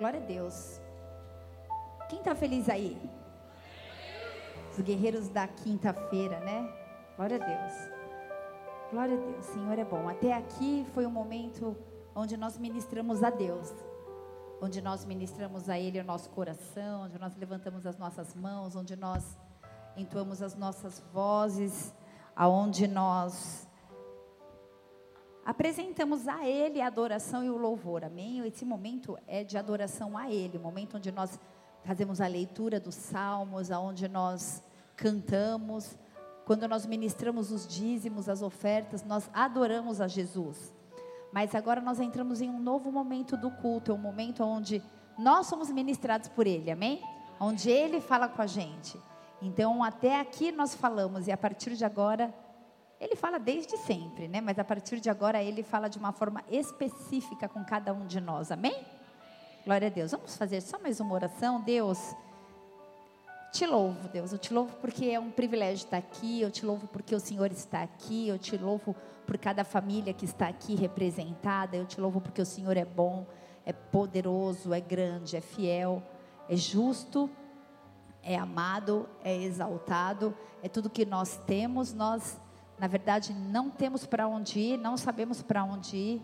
[0.00, 0.80] Glória a Deus.
[2.08, 2.98] Quem está feliz aí?
[4.72, 6.66] Os guerreiros da quinta-feira, né?
[7.16, 7.90] Glória a Deus.
[8.90, 10.08] Glória a Deus, Senhor é bom.
[10.08, 11.76] Até aqui foi um momento
[12.14, 13.74] onde nós ministramos a Deus,
[14.62, 18.96] onde nós ministramos a Ele o nosso coração, onde nós levantamos as nossas mãos, onde
[18.96, 19.38] nós
[19.98, 21.94] entoamos as nossas vozes,
[22.34, 23.68] aonde nós
[25.50, 28.38] apresentamos a Ele a adoração e o louvor, amém?
[28.46, 31.40] Esse momento é de adoração a Ele, o momento onde nós
[31.82, 34.62] fazemos a leitura dos salmos, aonde nós
[34.96, 35.98] cantamos,
[36.46, 40.72] quando nós ministramos os dízimos, as ofertas, nós adoramos a Jesus.
[41.32, 44.80] Mas agora nós entramos em um novo momento do culto, é um momento onde
[45.18, 47.02] nós somos ministrados por Ele, amém?
[47.40, 48.96] Onde Ele fala com a gente.
[49.42, 52.32] Então, até aqui nós falamos, e a partir de agora,
[53.00, 54.40] Ele fala desde sempre, né?
[54.40, 58.20] Mas a partir de agora, Ele fala de uma forma específica com cada um de
[58.20, 58.84] nós, amém?
[59.64, 60.10] Glória a Deus.
[60.10, 61.98] Vamos fazer só mais uma oração, Deus.
[63.52, 64.32] Te louvo, Deus.
[64.32, 66.40] Eu te louvo porque é um privilégio estar aqui.
[66.40, 68.28] Eu te louvo porque o Senhor está aqui.
[68.28, 68.94] Eu te louvo
[69.26, 71.76] por cada família que está aqui representada.
[71.76, 73.26] Eu te louvo porque o Senhor é bom,
[73.64, 76.02] é poderoso, é grande, é fiel,
[76.48, 77.30] é justo,
[78.22, 80.34] é amado, é exaltado.
[80.62, 81.92] É tudo que nós temos.
[81.92, 82.40] Nós,
[82.80, 86.22] na verdade, não temos para onde ir, não sabemos para onde ir,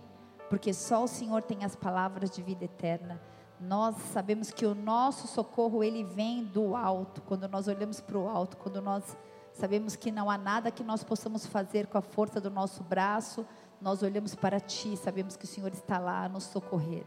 [0.49, 3.21] porque só o Senhor tem as palavras de vida eterna.
[3.61, 7.21] Nós sabemos que o nosso socorro ele vem do alto.
[7.21, 9.19] Quando nós olhamos para o alto, quando nós
[9.53, 13.45] sabemos que não há nada que nós possamos fazer com a força do nosso braço,
[13.79, 17.05] nós olhamos para Ti, sabemos que o Senhor está lá a nos socorrer.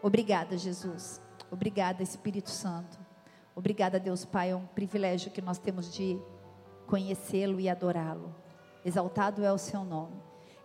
[0.00, 1.20] Obrigada, Jesus.
[1.50, 2.96] Obrigada, Espírito Santo.
[3.52, 4.50] Obrigada, Deus Pai.
[4.50, 6.16] É um privilégio que nós temos de
[6.86, 8.45] conhecê-lo e adorá-lo.
[8.86, 10.14] Exaltado é o Seu nome.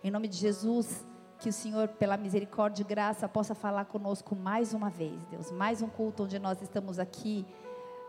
[0.04, 1.04] Em nome de Jesus.
[1.40, 5.50] Que o Senhor, pela misericórdia e graça, possa falar conosco mais uma vez, Deus.
[5.50, 7.44] Mais um culto onde nós estamos aqui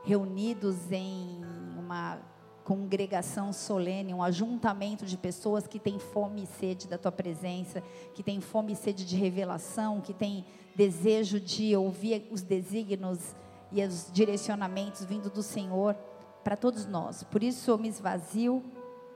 [0.03, 1.41] reunidos em
[1.75, 2.19] uma
[2.64, 7.81] congregação solene, um ajuntamento de pessoas que têm fome e sede da tua presença,
[8.13, 13.35] que têm fome e sede de revelação, que têm desejo de ouvir os desígnios
[13.72, 15.96] e os direcionamentos vindo do Senhor
[16.44, 17.23] para todos nós.
[17.23, 18.63] Por isso eu me esvazio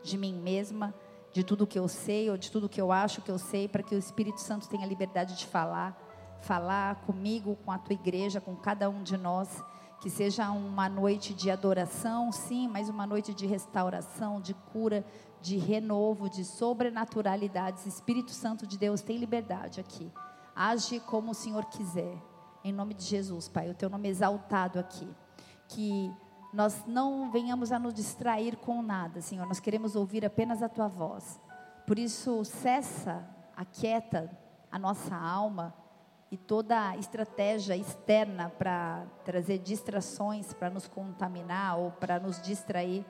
[0.04, 0.94] de mim mesma
[1.38, 3.84] de tudo que eu sei ou de tudo que eu acho que eu sei, para
[3.84, 5.96] que o Espírito Santo tenha liberdade de falar,
[6.42, 9.64] falar comigo, com a tua igreja, com cada um de nós.
[10.02, 15.06] Que seja uma noite de adoração, sim, mas uma noite de restauração, de cura,
[15.42, 17.86] de renovo, de sobrenaturalidades.
[17.86, 20.12] Espírito Santo de Deus tem liberdade aqui.
[20.56, 22.18] Age como o Senhor quiser.
[22.64, 23.70] Em nome de Jesus, Pai.
[23.70, 25.08] O teu nome é exaltado aqui.
[25.68, 26.12] Que
[26.54, 29.46] nós não venhamos a nos distrair com nada, Senhor.
[29.46, 31.40] Nós queremos ouvir apenas a tua voz.
[31.86, 34.30] Por isso, cessa, aquieta
[34.72, 35.74] a nossa alma
[36.30, 43.06] e toda estratégia externa para trazer distrações, para nos contaminar ou para nos distrair.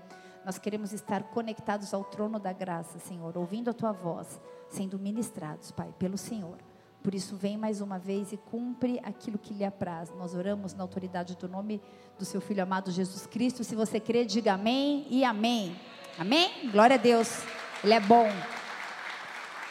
[0.46, 4.40] Nós queremos estar conectados ao trono da graça, Senhor, ouvindo a tua voz,
[4.70, 6.58] sendo ministrados, Pai, pelo Senhor.
[7.08, 10.14] Por isso, vem mais uma vez e cumpre aquilo que lhe apraz.
[10.18, 11.82] Nós oramos na autoridade do nome
[12.20, 13.64] do seu Filho amado Jesus Cristo.
[13.64, 15.80] Se você crê, diga amém e amém.
[16.20, 16.70] Amém?
[16.70, 17.44] Glória a Deus.
[17.82, 18.28] Ele é bom.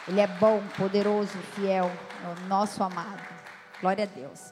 [0.07, 1.91] Ele é bom, poderoso, fiel,
[2.25, 3.21] é o nosso amado.
[3.81, 4.51] Glória a Deus.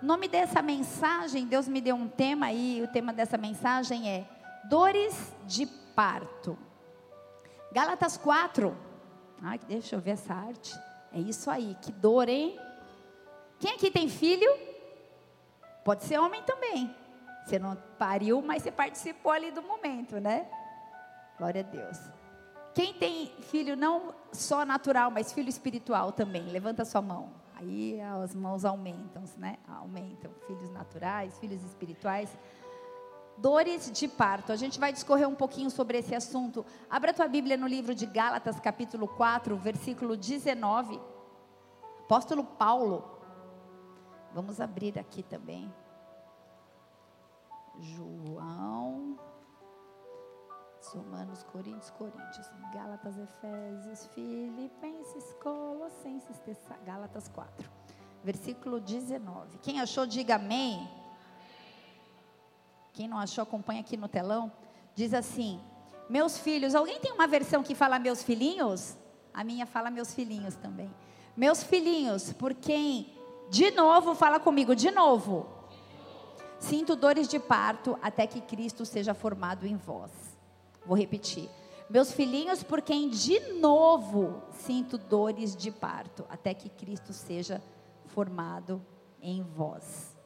[0.00, 4.26] O nome dessa mensagem, Deus me deu um tema e o tema dessa mensagem é
[4.70, 6.56] Dores de Parto.
[7.70, 8.74] Gálatas 4.
[9.42, 10.74] Ai, deixa eu ver essa arte.
[11.16, 12.60] É isso aí, que dor, hein?
[13.58, 14.54] Quem aqui tem filho?
[15.82, 16.94] Pode ser homem também.
[17.42, 20.46] Você não pariu, mas você participou ali do momento, né?
[21.38, 21.98] Glória a Deus.
[22.74, 26.42] Quem tem filho não só natural, mas filho espiritual também?
[26.50, 27.32] Levanta sua mão.
[27.54, 29.56] Aí as mãos aumentam, né?
[29.66, 30.30] Aumentam.
[30.46, 32.36] Filhos naturais, filhos espirituais.
[33.38, 34.52] Dores de parto.
[34.52, 36.64] A gente vai discorrer um pouquinho sobre esse assunto.
[36.88, 41.00] Abra tua Bíblia no livro de Gálatas, capítulo 4, versículo 19.
[42.00, 43.04] Apóstolo Paulo.
[44.32, 45.72] Vamos abrir aqui também.
[47.78, 49.18] João.
[50.94, 56.40] Romanos, Coríntios, Coríntios, Gálatas, Efésios, Filipenses, Colossenses,
[56.84, 57.68] Gálatas 4,
[58.22, 59.58] versículo 19.
[59.58, 60.88] Quem achou, diga amém.
[62.96, 64.50] Quem não achou, acompanha aqui no telão.
[64.94, 65.60] Diz assim:
[66.08, 68.96] Meus filhos, alguém tem uma versão que fala meus filhinhos?
[69.34, 70.90] A minha fala meus filhinhos também.
[71.36, 73.12] Meus filhinhos, por quem
[73.50, 75.46] de novo fala comigo, de novo.
[76.58, 80.10] Sinto dores de parto até que Cristo seja formado em vós.
[80.86, 81.50] Vou repetir.
[81.90, 87.62] Meus filhinhos, por quem de novo sinto dores de parto até que Cristo seja
[88.06, 88.82] formado
[89.20, 90.16] em vós.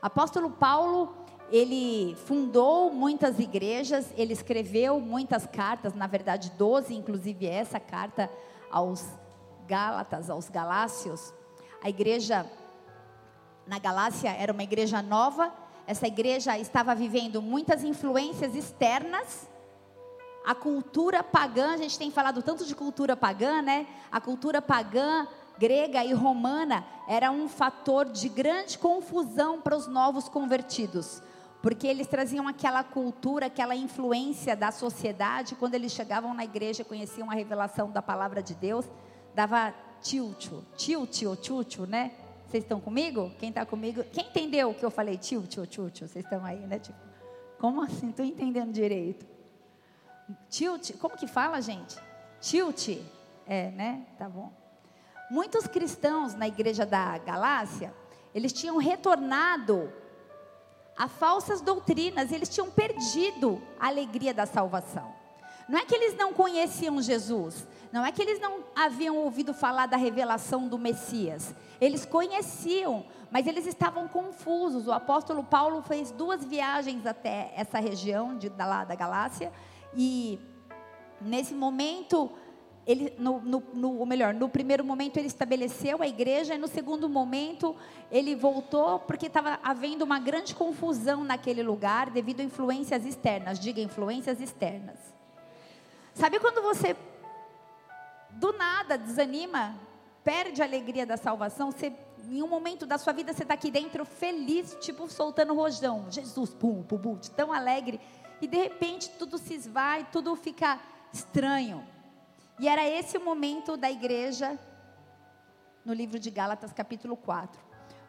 [0.00, 7.78] Apóstolo Paulo, ele fundou muitas igrejas, ele escreveu muitas cartas, na verdade 12, inclusive essa
[7.78, 8.30] carta
[8.70, 9.04] aos
[9.66, 11.32] Gálatas, aos Galácios.
[11.82, 12.46] A igreja
[13.66, 15.52] na Galácia era uma igreja nova,
[15.86, 19.48] essa igreja estava vivendo muitas influências externas.
[20.44, 23.86] A cultura pagã, a gente tem falado tanto de cultura pagã, né?
[24.10, 25.26] A cultura pagã,
[25.58, 31.22] grega e romana era um fator de grande confusão para os novos convertidos,
[31.66, 37.28] porque eles traziam aquela cultura, aquela influência da sociedade, quando eles chegavam na igreja, conheciam
[37.28, 38.88] a revelação da palavra de Deus,
[39.34, 42.12] dava tilt, tilt ou tilt, né?
[42.46, 43.32] Vocês estão comigo?
[43.40, 44.04] Quem está comigo?
[44.12, 45.16] Quem entendeu o que eu falei?
[45.16, 45.90] Tio, tio, tio.
[45.90, 46.78] Vocês estão aí, né?
[46.78, 46.96] Tipo,
[47.58, 48.10] como assim?
[48.10, 49.26] Estou entendendo direito.
[50.48, 51.96] Tilt, como que fala, gente?
[52.40, 52.90] Tilt.
[53.44, 54.06] É, né?
[54.16, 54.52] Tá bom.
[55.28, 57.92] Muitos cristãos na igreja da Galácia,
[58.32, 59.92] eles tinham retornado
[60.96, 65.12] a falsas doutrinas, eles tinham perdido a alegria da salvação.
[65.68, 69.86] Não é que eles não conheciam Jesus, não é que eles não haviam ouvido falar
[69.86, 71.54] da revelação do Messias.
[71.80, 74.86] Eles conheciam, mas eles estavam confusos.
[74.86, 79.52] O apóstolo Paulo fez duas viagens até essa região de, da, lá, da Galácia.
[79.94, 80.38] E
[81.20, 82.30] nesse momento,
[82.86, 86.68] ele, no, no, no, ou melhor, no primeiro momento ele estabeleceu a igreja, e no
[86.68, 87.74] segundo momento
[88.10, 93.58] ele voltou porque estava havendo uma grande confusão naquele lugar devido a influências externas.
[93.58, 94.98] Diga influências externas.
[96.14, 96.96] Sabe quando você
[98.30, 99.74] do nada desanima,
[100.22, 101.92] perde a alegria da salvação, você,
[102.28, 106.54] em um momento da sua vida você está aqui dentro feliz, tipo soltando rojão, Jesus,
[106.54, 108.00] pum, pum, pum, tão alegre,
[108.40, 110.78] e de repente tudo se esvai, tudo fica
[111.12, 111.95] estranho.
[112.58, 114.58] E era esse o momento da igreja
[115.84, 117.60] no livro de Gálatas, capítulo 4.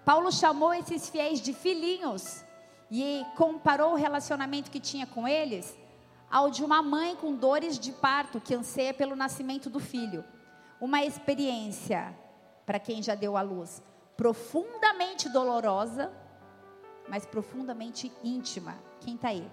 [0.05, 2.45] Paulo chamou esses fiéis de filhinhos
[2.89, 5.77] e comparou o relacionamento que tinha com eles
[6.31, 10.23] ao de uma mãe com dores de parto que anseia pelo nascimento do filho.
[10.79, 12.17] Uma experiência,
[12.65, 13.81] para quem já deu à luz,
[14.15, 16.11] profundamente dolorosa,
[17.09, 18.75] mas profundamente íntima.
[19.01, 19.49] Quem está aí?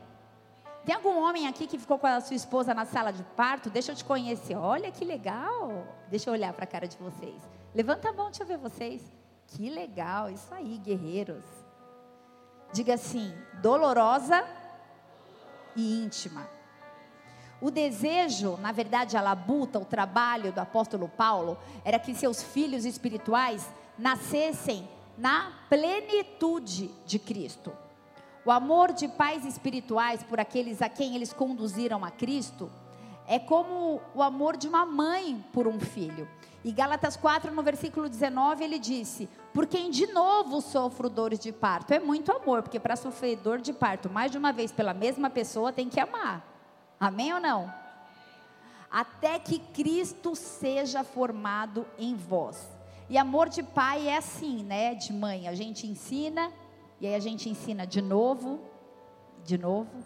[0.84, 3.70] Tem algum homem aqui que ficou com a sua esposa na sala de parto?
[3.70, 4.54] Deixa eu te conhecer.
[4.54, 5.86] Olha que legal.
[6.10, 7.40] Deixa eu olhar para a cara de vocês.
[7.74, 9.02] Levanta a mão, deixa eu ver vocês.
[9.46, 11.44] Que legal, isso aí, guerreiros.
[12.72, 14.44] Diga assim: dolorosa
[15.74, 16.46] e íntima.
[17.60, 22.84] O desejo, na verdade, a labuta, o trabalho do apóstolo Paulo, era que seus filhos
[22.84, 23.66] espirituais
[23.98, 24.86] nascessem
[25.16, 27.72] na plenitude de Cristo.
[28.46, 32.70] O amor de pais espirituais por aqueles a quem eles conduziram a Cristo
[33.26, 36.28] é como o amor de uma mãe por um filho.
[36.62, 41.52] E Gálatas 4, no versículo 19, ele disse: Por quem de novo sofro dores de
[41.52, 41.92] parto.
[41.92, 45.30] É muito amor, porque para sofrer dor de parto mais de uma vez pela mesma
[45.30, 46.46] pessoa tem que amar.
[47.00, 47.72] Amém ou não?
[48.90, 52.68] Até que Cristo seja formado em vós.
[53.08, 54.94] E amor de pai é assim, né?
[54.94, 56.50] De mãe, a gente ensina,
[57.04, 58.62] e aí a gente ensina de novo,
[59.44, 60.02] de novo,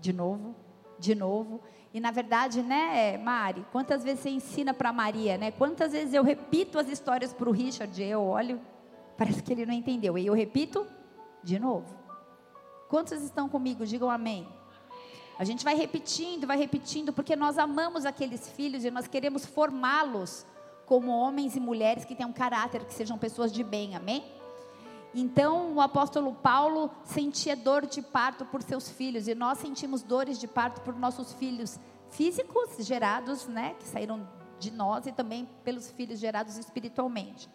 [0.00, 0.56] de novo,
[0.98, 1.60] de novo.
[1.94, 5.52] E na verdade, né, Mari, quantas vezes você ensina para Maria, né?
[5.52, 8.60] Quantas vezes eu repito as histórias para o Richard, eu olho,
[9.16, 10.18] parece que ele não entendeu.
[10.18, 10.84] E eu repito
[11.44, 11.94] de novo.
[12.88, 13.86] Quantos estão comigo?
[13.86, 14.48] Digam amém.
[15.38, 20.44] A gente vai repetindo, vai repetindo, porque nós amamos aqueles filhos e nós queremos formá-los
[20.86, 24.41] como homens e mulheres que tenham caráter, que sejam pessoas de bem, amém?
[25.14, 30.38] Então o apóstolo Paulo sentia dor de parto por seus filhos e nós sentimos dores
[30.38, 31.78] de parto por nossos filhos
[32.08, 34.26] físicos gerados, né, que saíram
[34.58, 37.48] de nós e também pelos filhos gerados espiritualmente.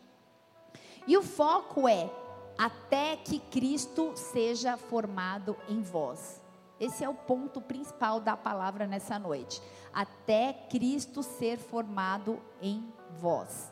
[1.07, 2.11] E o foco é
[2.57, 6.41] até que Cristo seja formado em vós.
[6.79, 9.61] Esse é o ponto principal da palavra nessa noite.
[9.93, 13.71] Até Cristo ser formado em vós.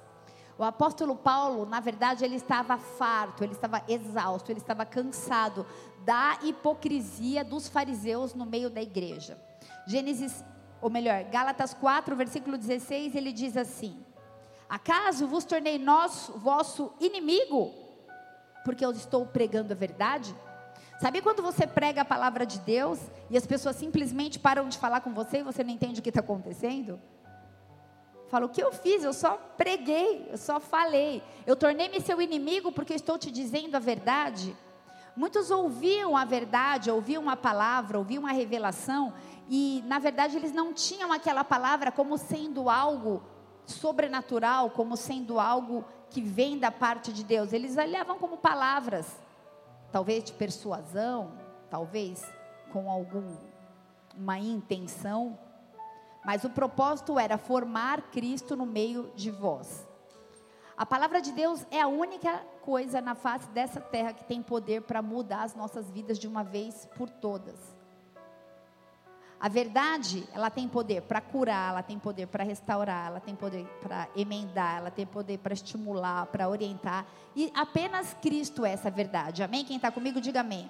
[0.57, 5.65] O apóstolo Paulo, na verdade, ele estava farto, ele estava exausto, ele estava cansado
[6.05, 9.37] da hipocrisia dos fariseus no meio da igreja.
[9.85, 10.45] Gênesis,
[10.81, 14.01] ou melhor, Gálatas 4, versículo 16, ele diz assim:
[14.69, 17.73] Acaso vos tornei nosso, vosso inimigo,
[18.63, 20.33] porque eu estou pregando a verdade?
[21.01, 25.01] Sabe quando você prega a palavra de Deus e as pessoas simplesmente param de falar
[25.01, 26.97] com você e você não entende o que está acontecendo?
[28.27, 29.03] Fala, o que eu fiz?
[29.03, 31.21] Eu só preguei, eu só falei.
[31.45, 34.55] Eu tornei-me seu inimigo porque estou te dizendo a verdade.
[35.15, 39.13] Muitos ouviam a verdade, ouviam a palavra, ouviam a revelação,
[39.49, 43.23] e na verdade eles não tinham aquela palavra como sendo algo
[43.65, 49.07] sobrenatural, como sendo algo que vêm da parte de Deus, eles levam como palavras,
[49.91, 51.31] talvez de persuasão,
[51.69, 52.23] talvez
[52.71, 55.37] com alguma intenção,
[56.25, 59.87] mas o propósito era formar Cristo no meio de vós.
[60.75, 64.81] A palavra de Deus é a única coisa na face dessa terra que tem poder
[64.81, 67.75] para mudar as nossas vidas de uma vez por todas.
[69.39, 73.65] A verdade, ela tem poder para curar, ela tem poder para restaurar, ela tem poder
[73.79, 77.05] para emendar, ela tem poder para estimular, para orientar.
[77.35, 79.43] E apenas Cristo é essa verdade.
[79.43, 79.63] Amém?
[79.63, 80.69] Quem está comigo, diga amém.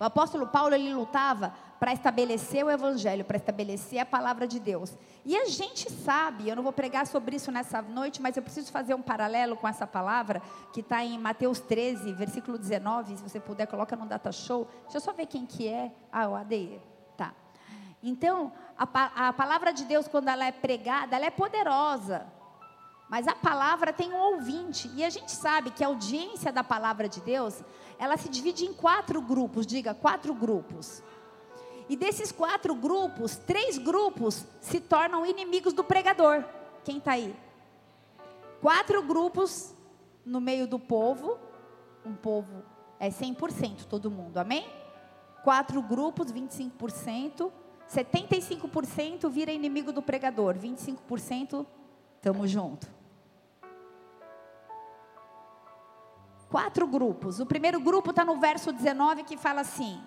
[0.00, 4.96] O apóstolo Paulo, ele lutava para estabelecer o evangelho, para estabelecer a palavra de Deus.
[5.24, 8.72] E a gente sabe, eu não vou pregar sobre isso nessa noite, mas eu preciso
[8.72, 10.40] fazer um paralelo com essa palavra,
[10.72, 14.68] que está em Mateus 13, versículo 19, se você puder, coloca no data show.
[14.84, 15.92] Deixa eu só ver quem que é.
[16.10, 16.80] Ah, o ADE.
[17.16, 17.34] Tá.
[18.02, 22.26] Então, a, a palavra de Deus, quando ela é pregada, ela é poderosa.
[23.08, 24.90] Mas a palavra tem um ouvinte.
[24.94, 27.62] E a gente sabe que a audiência da palavra de Deus,
[27.98, 29.66] ela se divide em quatro grupos.
[29.66, 31.02] Diga, quatro grupos.
[31.88, 36.44] E desses quatro grupos, três grupos se tornam inimigos do pregador.
[36.84, 37.34] Quem está aí?
[38.60, 39.74] Quatro grupos
[40.24, 41.38] no meio do povo.
[42.04, 42.64] Um povo
[42.98, 44.68] é 100% todo mundo, amém?
[45.44, 47.52] Quatro grupos, 25%.
[47.88, 50.56] 75% vira inimigo do pregador.
[50.56, 51.64] 25%
[52.16, 52.88] estamos junto.
[56.50, 57.38] Quatro grupos.
[57.38, 60.00] O primeiro grupo está no verso 19 que fala assim: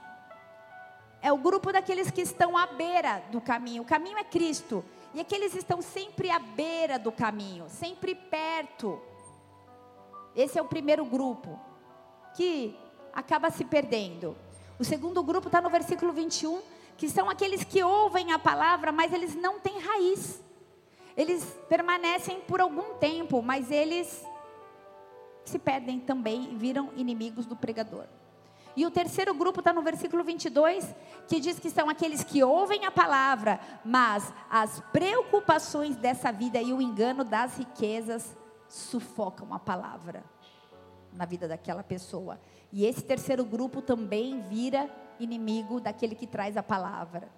[1.21, 3.83] é o grupo daqueles que estão à beira do caminho.
[3.83, 4.83] O caminho é Cristo.
[5.13, 9.01] E aqueles estão sempre à beira do caminho, sempre perto.
[10.35, 11.59] Esse é o primeiro grupo,
[12.35, 12.77] que
[13.11, 14.37] acaba se perdendo.
[14.77, 16.61] O segundo grupo está no versículo 21,
[16.95, 20.41] que são aqueles que ouvem a palavra, mas eles não têm raiz.
[21.17, 24.23] Eles permanecem por algum tempo, mas eles
[25.43, 28.05] se perdem também e viram inimigos do pregador.
[28.75, 30.95] E o terceiro grupo está no versículo 22,
[31.27, 36.71] que diz que são aqueles que ouvem a palavra, mas as preocupações dessa vida e
[36.73, 40.23] o engano das riquezas sufocam a palavra
[41.11, 42.39] na vida daquela pessoa.
[42.71, 47.29] E esse terceiro grupo também vira inimigo daquele que traz a palavra.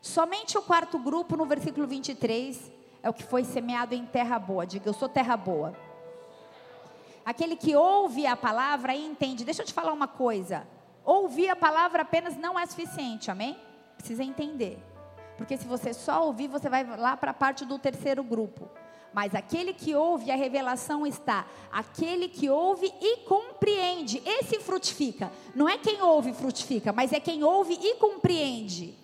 [0.00, 4.66] Somente o quarto grupo, no versículo 23, é o que foi semeado em terra boa.
[4.66, 5.74] Diga, eu sou terra boa.
[7.30, 9.44] Aquele que ouve a palavra e entende.
[9.44, 10.66] Deixa eu te falar uma coisa.
[11.04, 13.56] Ouvir a palavra apenas não é suficiente, amém?
[13.96, 14.82] Precisa entender.
[15.36, 18.68] Porque se você só ouvir, você vai lá para a parte do terceiro grupo.
[19.12, 21.46] Mas aquele que ouve, a revelação está.
[21.70, 24.20] Aquele que ouve e compreende.
[24.26, 25.30] Esse frutifica.
[25.54, 28.98] Não é quem ouve frutifica, mas é quem ouve e compreende.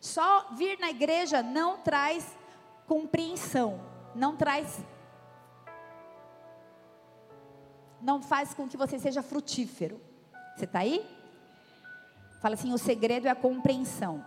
[0.00, 2.24] Só vir na igreja não traz
[2.86, 3.80] compreensão,
[4.14, 4.78] não traz
[8.06, 10.00] não faz com que você seja frutífero.
[10.54, 11.04] Você está aí?
[12.40, 14.24] Fala assim: o segredo é a compreensão.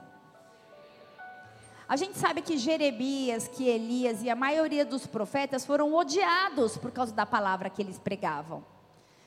[1.87, 6.91] A gente sabe que Jeremias, que Elias e a maioria dos profetas foram odiados por
[6.91, 8.63] causa da palavra que eles pregavam.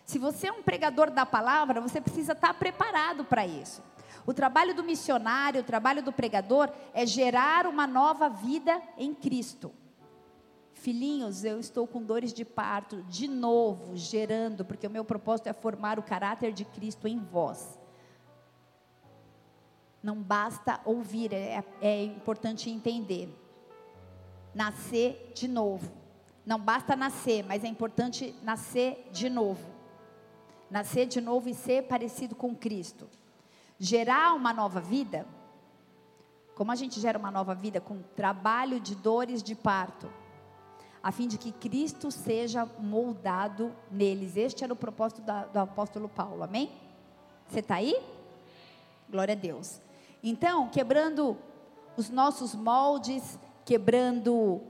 [0.05, 3.83] Se você é um pregador da palavra, você precisa estar preparado para isso.
[4.27, 9.73] O trabalho do missionário, o trabalho do pregador é gerar uma nova vida em Cristo.
[10.83, 15.53] Filhinhos, eu estou com dores de parto, de novo, gerando, porque o meu propósito é
[15.53, 17.79] formar o caráter de Cristo em vós.
[20.03, 23.33] Não basta ouvir, é, é importante entender.
[24.53, 25.89] Nascer de novo.
[26.45, 29.65] Não basta nascer, mas é importante nascer de novo.
[30.69, 33.09] Nascer de novo e ser parecido com Cristo.
[33.79, 35.29] Gerar uma nova vida.
[36.57, 37.81] Como a gente gera uma nova vida?
[37.81, 40.11] Com trabalho de dores de parto
[41.03, 44.37] a fim de que Cristo seja moldado neles.
[44.37, 46.71] Este era o propósito da, do apóstolo Paulo, amém?
[47.49, 47.97] Você está aí?
[49.11, 49.81] Glória a Deus.
[50.23, 51.37] Então, quebrando
[51.97, 54.61] os nossos moldes, quebrando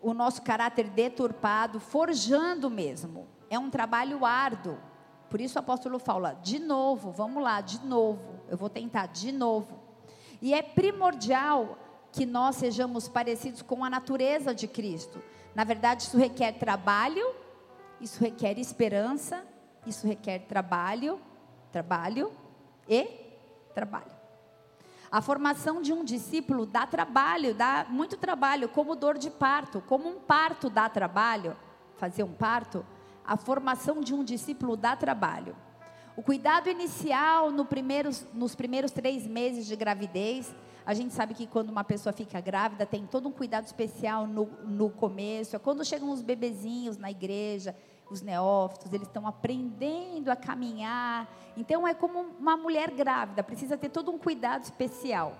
[0.00, 3.26] o nosso caráter deturpado, forjando mesmo.
[3.48, 4.78] É um trabalho árduo.
[5.28, 8.40] Por isso o apóstolo fala, de novo, vamos lá, de novo.
[8.48, 9.78] Eu vou tentar de novo.
[10.42, 11.78] E é primordial
[12.12, 15.22] que nós sejamos parecidos com a natureza de Cristo.
[15.54, 17.34] Na verdade, isso requer trabalho,
[18.00, 19.44] isso requer esperança,
[19.86, 21.20] isso requer trabalho,
[21.72, 22.32] trabalho
[22.88, 23.06] e
[23.74, 24.20] trabalho.
[25.10, 30.08] A formação de um discípulo dá trabalho, dá muito trabalho, como dor de parto, como
[30.08, 31.56] um parto dá trabalho,
[31.96, 32.86] fazer um parto,
[33.26, 35.56] a formação de um discípulo dá trabalho.
[36.16, 40.54] O cuidado inicial no primeiros, nos primeiros três meses de gravidez.
[40.84, 44.46] A gente sabe que quando uma pessoa fica grávida, tem todo um cuidado especial no,
[44.64, 45.54] no começo.
[45.54, 47.76] É quando chegam os bebezinhos na igreja,
[48.10, 51.28] os neófitos, eles estão aprendendo a caminhar.
[51.56, 55.36] Então é como uma mulher grávida, precisa ter todo um cuidado especial.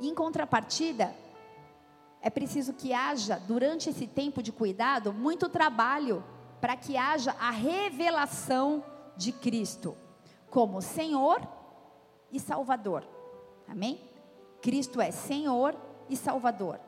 [0.00, 1.14] E em contrapartida,
[2.20, 6.24] é preciso que haja, durante esse tempo de cuidado, muito trabalho
[6.60, 8.84] para que haja a revelação
[9.16, 9.96] de Cristo
[10.48, 11.40] como Senhor
[12.30, 13.04] e Salvador.
[13.68, 14.11] Amém?
[14.62, 15.76] Cristo é Senhor
[16.08, 16.80] e Salvador.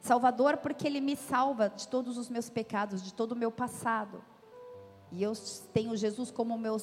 [0.00, 4.24] Salvador porque Ele me salva de todos os meus pecados, de todo o meu passado.
[5.12, 5.32] E eu
[5.72, 6.78] tenho Jesus como meu,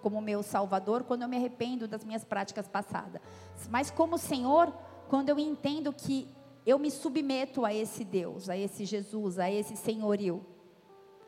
[0.00, 3.20] como meu Salvador quando eu me arrependo das minhas práticas passadas.
[3.68, 4.72] Mas como Senhor,
[5.08, 6.28] quando eu entendo que
[6.64, 10.44] eu me submeto a esse Deus, a esse Jesus, a esse senhorio,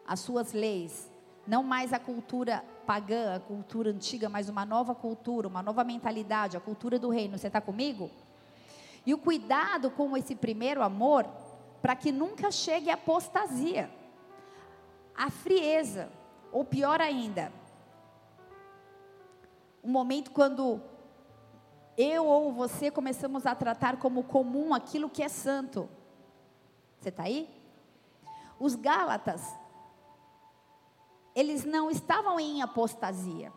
[0.07, 1.10] as suas leis,
[1.51, 6.57] não mais a cultura pagã, a cultura antiga, mas uma nova cultura, uma nova mentalidade,
[6.57, 7.37] a cultura do reino.
[7.37, 8.09] Você está comigo?
[9.05, 11.27] E o cuidado com esse primeiro amor,
[11.83, 13.91] para que nunca chegue a apostasia,
[15.13, 16.09] a frieza,
[16.53, 17.53] ou pior ainda,
[19.83, 20.81] um momento quando
[21.99, 25.89] eu ou você começamos a tratar como comum aquilo que é santo.
[27.01, 27.51] Você está aí?
[28.57, 29.43] Os Gálatas,
[31.35, 33.53] eles não estavam em apostasia.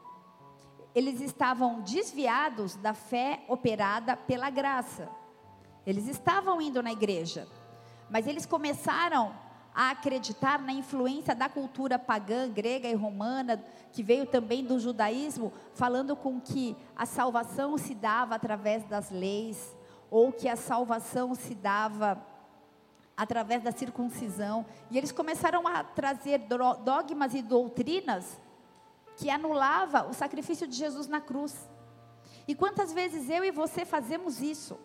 [0.94, 5.10] Eles estavam desviados da fé operada pela graça.
[5.86, 7.48] Eles estavam indo na igreja,
[8.10, 9.34] mas eles começaram
[9.74, 15.52] a acreditar na influência da cultura pagã, grega e romana, que veio também do judaísmo,
[15.74, 19.76] falando com que a salvação se dava através das leis,
[20.12, 22.24] ou que a salvação se dava
[23.16, 24.66] através da circuncisão.
[24.90, 26.40] E eles começaram a trazer
[26.84, 28.40] dogmas e doutrinas
[29.16, 31.70] que anulava o sacrifício de Jesus na cruz.
[32.48, 34.78] E quantas vezes eu e você fazemos isso?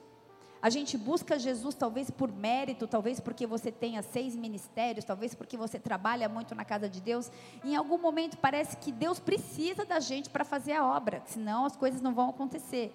[0.60, 5.56] A gente busca Jesus talvez por mérito, talvez porque você tenha seis ministérios, talvez porque
[5.56, 7.30] você trabalha muito na casa de Deus.
[7.64, 11.76] Em algum momento parece que Deus precisa da gente para fazer a obra, senão as
[11.76, 12.92] coisas não vão acontecer.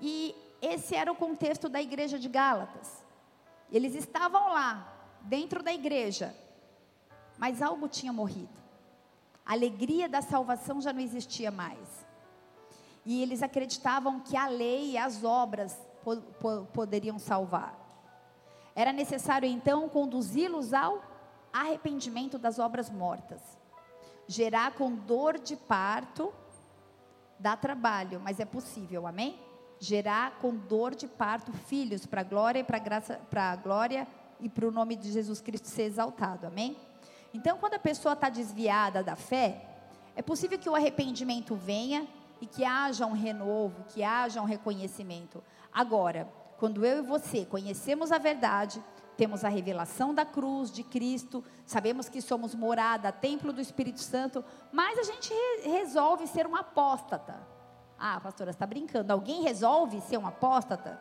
[0.00, 3.04] E esse era o contexto da igreja de Gálatas.
[3.70, 4.92] Eles estavam lá,
[5.22, 6.34] dentro da igreja,
[7.38, 8.60] mas algo tinha morrido.
[9.44, 12.06] A alegria da salvação já não existia mais.
[13.04, 17.78] E eles acreditavam que a lei e as obras po po poderiam salvar.
[18.74, 21.02] Era necessário então conduzi-los ao
[21.52, 23.40] arrependimento das obras mortas.
[24.26, 26.32] Gerar com dor de parto
[27.38, 29.38] dá trabalho, mas é possível, amém?
[29.80, 34.06] Gerar com dor de parto filhos para a glória e para graça, para glória
[34.38, 36.46] e para o nome de Jesus Cristo ser exaltado.
[36.46, 36.76] Amém?
[37.32, 39.66] Então, quando a pessoa está desviada da fé,
[40.14, 42.06] é possível que o arrependimento venha
[42.40, 45.42] e que haja um renovo, que haja um reconhecimento.
[45.72, 48.82] Agora, quando eu e você conhecemos a verdade,
[49.16, 54.44] temos a revelação da cruz de Cristo, sabemos que somos morada, templo do Espírito Santo,
[54.72, 57.59] mas a gente re resolve ser um apóstata.
[58.00, 59.12] Ah, pastora, está brincando.
[59.12, 60.98] Alguém resolve ser um apóstata?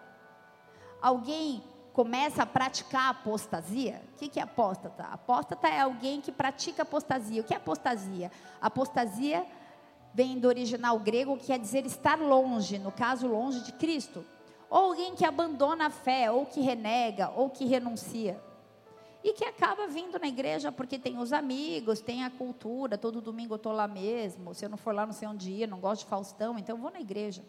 [1.02, 4.02] Alguém começa a praticar apostasia?
[4.14, 5.04] O que é apóstata?
[5.04, 7.42] Apóstata é alguém que pratica apostasia.
[7.42, 8.30] O que é apostasia?
[8.62, 9.46] Apostasia
[10.14, 14.26] vem do original grego, que quer dizer estar longe, no caso, longe de Cristo.
[14.70, 18.49] Ou alguém que abandona a fé, ou que renega, ou que renuncia
[19.23, 23.53] e que acaba vindo na igreja porque tem os amigos, tem a cultura, todo domingo
[23.53, 26.03] eu estou lá mesmo, se eu não for lá não sei onde ir, não gosto
[26.03, 27.43] de Faustão, então eu vou na igreja.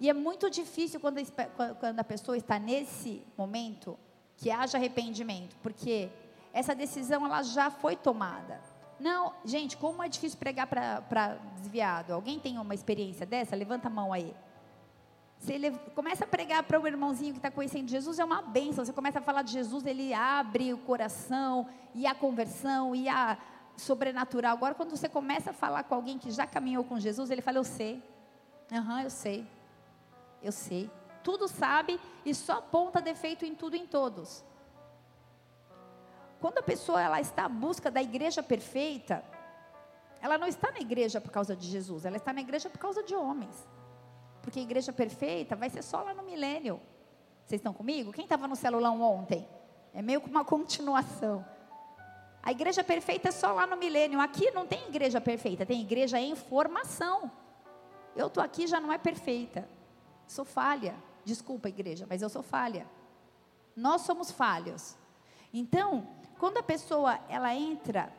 [0.00, 3.98] E é muito difícil quando a, quando a pessoa está nesse momento
[4.36, 6.10] que haja arrependimento, porque
[6.52, 8.60] essa decisão ela já foi tomada.
[8.98, 12.12] Não, gente, como é difícil pregar para desviado?
[12.12, 13.54] Alguém tem uma experiência dessa?
[13.54, 14.34] Levanta a mão aí.
[15.48, 18.84] Ele começa a pregar para o irmãozinho que está conhecendo Jesus, é uma bênção.
[18.84, 23.38] Você começa a falar de Jesus, ele abre o coração, e a conversão, e a
[23.76, 24.56] sobrenatural.
[24.56, 27.58] Agora, quando você começa a falar com alguém que já caminhou com Jesus, ele fala:
[27.58, 28.02] Eu sei.
[28.70, 29.46] Aham, uhum, eu sei.
[30.42, 30.90] Eu sei.
[31.22, 34.44] Tudo sabe e só aponta defeito em tudo e em todos.
[36.40, 39.22] Quando a pessoa ela está à busca da igreja perfeita,
[40.22, 43.02] ela não está na igreja por causa de Jesus, ela está na igreja por causa
[43.02, 43.66] de homens.
[44.42, 46.80] Porque a igreja perfeita vai ser só lá no milênio.
[47.44, 48.12] Vocês estão comigo?
[48.12, 49.48] Quem estava no celulão ontem?
[49.92, 51.44] É meio que uma continuação.
[52.42, 54.20] A igreja perfeita é só lá no milênio.
[54.20, 57.30] Aqui não tem igreja perfeita, tem igreja em formação.
[58.16, 59.68] Eu estou aqui já não é perfeita.
[60.26, 60.94] Sou falha.
[61.24, 62.86] Desculpa, igreja, mas eu sou falha.
[63.76, 64.96] Nós somos falhos.
[65.52, 66.06] Então,
[66.40, 68.10] Quando a pessoa ela entra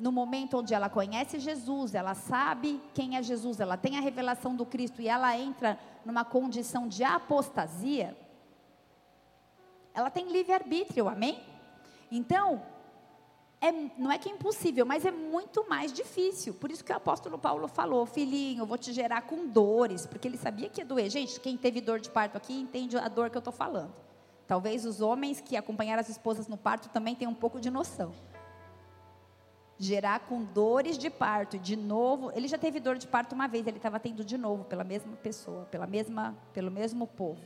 [0.00, 4.56] no momento onde ela conhece Jesus, ela sabe quem é Jesus, ela tem a revelação
[4.56, 8.16] do Cristo e ela entra numa condição de apostasia,
[9.92, 11.42] ela tem livre-arbítrio, amém?
[12.10, 12.62] Então,
[13.60, 16.54] é, não é que é impossível, mas é muito mais difícil.
[16.54, 20.26] Por isso que o apóstolo Paulo falou, filhinho, eu vou te gerar com dores, porque
[20.26, 21.10] ele sabia que ia doer.
[21.10, 23.92] Gente, quem teve dor de parto aqui entende a dor que eu estou falando.
[24.46, 28.12] Talvez os homens que acompanharam as esposas no parto também tenham um pouco de noção
[29.80, 31.58] gerar com dores de parto.
[31.58, 34.62] De novo, ele já teve dor de parto uma vez, ele estava tendo de novo
[34.64, 37.40] pela mesma pessoa, pela mesma, pelo mesmo povo.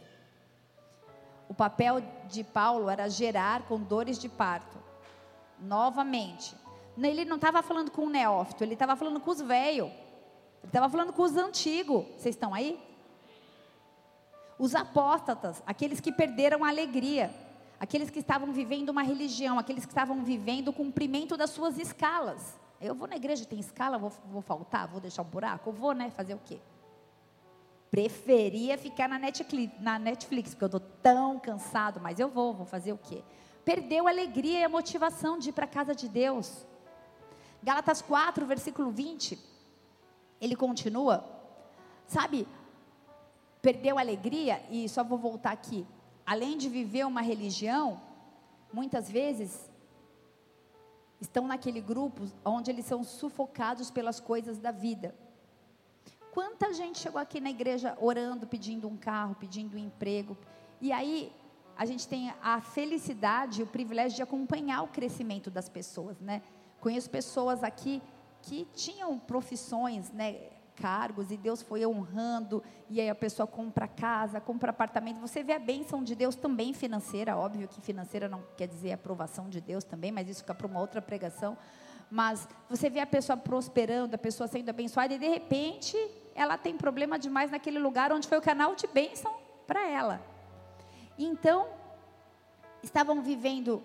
[1.49, 4.77] O papel de Paulo era gerar com dores de parto.
[5.61, 6.57] Novamente.
[6.99, 9.89] Ele não estava falando com o neófito, ele estava falando com os velhos.
[9.89, 12.05] Ele estava falando com os antigos.
[12.17, 12.83] Vocês estão aí?
[14.59, 17.31] Os apóstatas, aqueles que perderam a alegria
[17.85, 22.59] aqueles que estavam vivendo uma religião, aqueles que estavam vivendo o cumprimento das suas escalas.
[22.81, 25.71] Eu vou na igreja, tem escala, vou, vou faltar, vou deixar um buraco?
[25.71, 26.11] Vou, né?
[26.11, 26.59] Fazer o quê?
[27.91, 32.65] Preferia ficar na Netflix, na Netflix, porque eu estou tão cansado, mas eu vou, vou
[32.65, 33.23] fazer o quê?
[33.67, 36.67] Perdeu a alegria e a motivação de ir para a casa de Deus.
[37.63, 39.39] Gálatas 4, versículo 20,
[40.41, 41.23] ele continua,
[42.07, 42.49] sabe,
[43.61, 45.87] perdeu a alegria, e só vou voltar aqui,
[46.27, 48.01] além de viver uma religião,
[48.73, 49.71] muitas vezes
[51.21, 55.15] estão naquele grupo onde eles são sufocados pelas coisas da vida.
[56.33, 60.37] Quanta gente chegou aqui na igreja orando, pedindo um carro, pedindo um emprego,
[60.81, 61.33] e aí
[61.77, 66.43] a gente tem a felicidade, o privilégio de acompanhar o crescimento das pessoas, né?
[66.81, 68.03] Conheço pessoas aqui
[68.43, 70.51] que tinham profissões, né?
[70.77, 75.21] Cargos e Deus foi honrando, e aí a pessoa compra casa, compra apartamento.
[75.21, 79.49] Você vê a bênção de Deus também financeira, óbvio que financeira não quer dizer aprovação
[79.49, 81.57] de Deus também, mas isso fica para uma outra pregação.
[82.11, 85.97] Mas você vê a pessoa prosperando, a pessoa sendo abençoada, e de repente
[86.35, 89.33] ela tem problema demais naquele lugar onde foi o canal de bênção
[89.67, 90.21] para ela.
[91.17, 91.69] Então,
[92.83, 93.83] estavam vivendo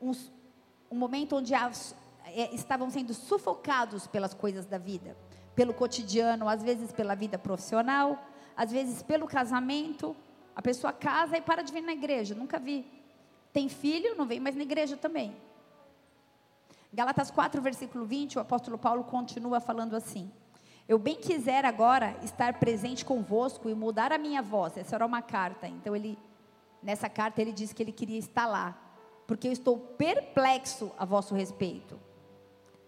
[0.00, 1.94] um momento onde as,
[2.26, 5.16] é, estavam sendo sufocados pelas coisas da vida
[5.54, 8.18] pelo cotidiano, às vezes pela vida profissional,
[8.56, 10.16] às vezes pelo casamento.
[10.54, 12.84] A pessoa casa e para de vir na igreja, nunca vi.
[13.52, 15.36] Tem filho, não vem mais na igreja também.
[16.92, 20.30] Galatas 4, versículo 20, o apóstolo Paulo continua falando assim:
[20.86, 24.76] Eu bem quiser agora estar presente convosco e mudar a minha voz.
[24.76, 25.66] Essa era uma carta.
[25.66, 26.18] Então ele
[26.82, 28.76] nessa carta ele diz que ele queria estar lá,
[29.26, 31.98] porque eu estou perplexo a vosso respeito.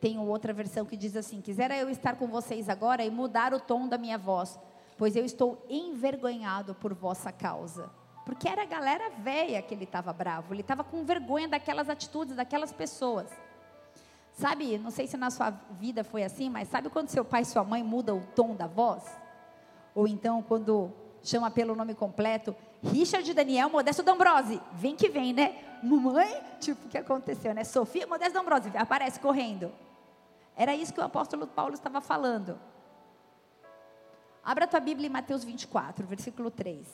[0.05, 3.59] Tem outra versão que diz assim: Quisera eu estar com vocês agora e mudar o
[3.59, 4.61] tom da minha voz,
[4.99, 7.89] pois eu estou envergonhado por vossa causa.
[8.27, 12.37] Porque era a galera velha que ele estava bravo, ele estava com vergonha daquelas atitudes,
[12.37, 13.31] daquelas pessoas.
[14.35, 17.47] Sabe, não sei se na sua vida foi assim, mas sabe quando seu pai e
[17.47, 19.05] sua mãe mudam o tom da voz?
[19.95, 25.79] Ou então quando chama pelo nome completo, Richard Daniel Modesto D'Ambrose, vem que vem, né?
[25.83, 27.65] Mamãe, tipo, o que aconteceu, né?
[27.65, 29.73] Sofia Modesto D'Ambrose, aparece correndo.
[30.57, 32.59] Era isso que o apóstolo Paulo estava falando.
[34.45, 36.87] Abra tua Bíblia em Mateus 24, versículo 3.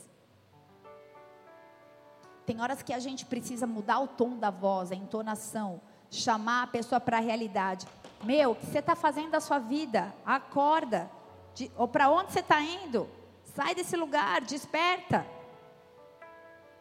[2.47, 6.67] Tem horas que a gente precisa mudar o tom da voz, a entonação, chamar a
[6.67, 7.87] pessoa para a realidade.
[8.23, 10.15] Meu, o que você está fazendo da sua vida?
[10.25, 11.11] Acorda.
[11.55, 13.09] De, ou para onde você está indo?
[13.45, 15.27] Sai desse lugar, desperta.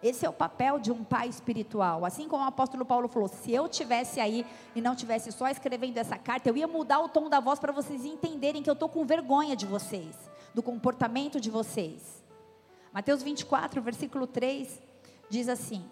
[0.01, 2.05] Esse é o papel de um pai espiritual.
[2.05, 5.97] Assim como o apóstolo Paulo falou: se eu tivesse aí e não tivesse só escrevendo
[5.97, 8.87] essa carta, eu ia mudar o tom da voz para vocês entenderem que eu estou
[8.87, 10.15] com vergonha de vocês,
[10.53, 12.23] do comportamento de vocês.
[12.93, 14.81] Mateus 24, versículo 3
[15.29, 15.85] diz assim: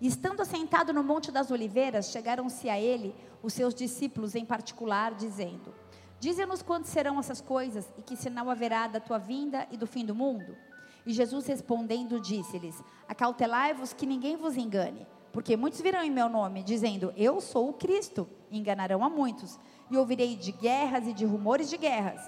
[0.00, 5.74] Estando assentado no Monte das Oliveiras, chegaram-se a ele os seus discípulos em particular, dizendo:
[6.20, 10.04] Dize-nos quando serão essas coisas e que sinal haverá da tua vinda e do fim
[10.04, 10.67] do mundo?
[11.08, 16.62] E Jesus respondendo disse-lhes: Acautelai-vos que ninguém vos engane, porque muitos virão em meu nome,
[16.62, 19.58] dizendo: Eu sou o Cristo, e enganarão a muitos.
[19.90, 22.20] E ouvirei de guerras e de rumores de guerras.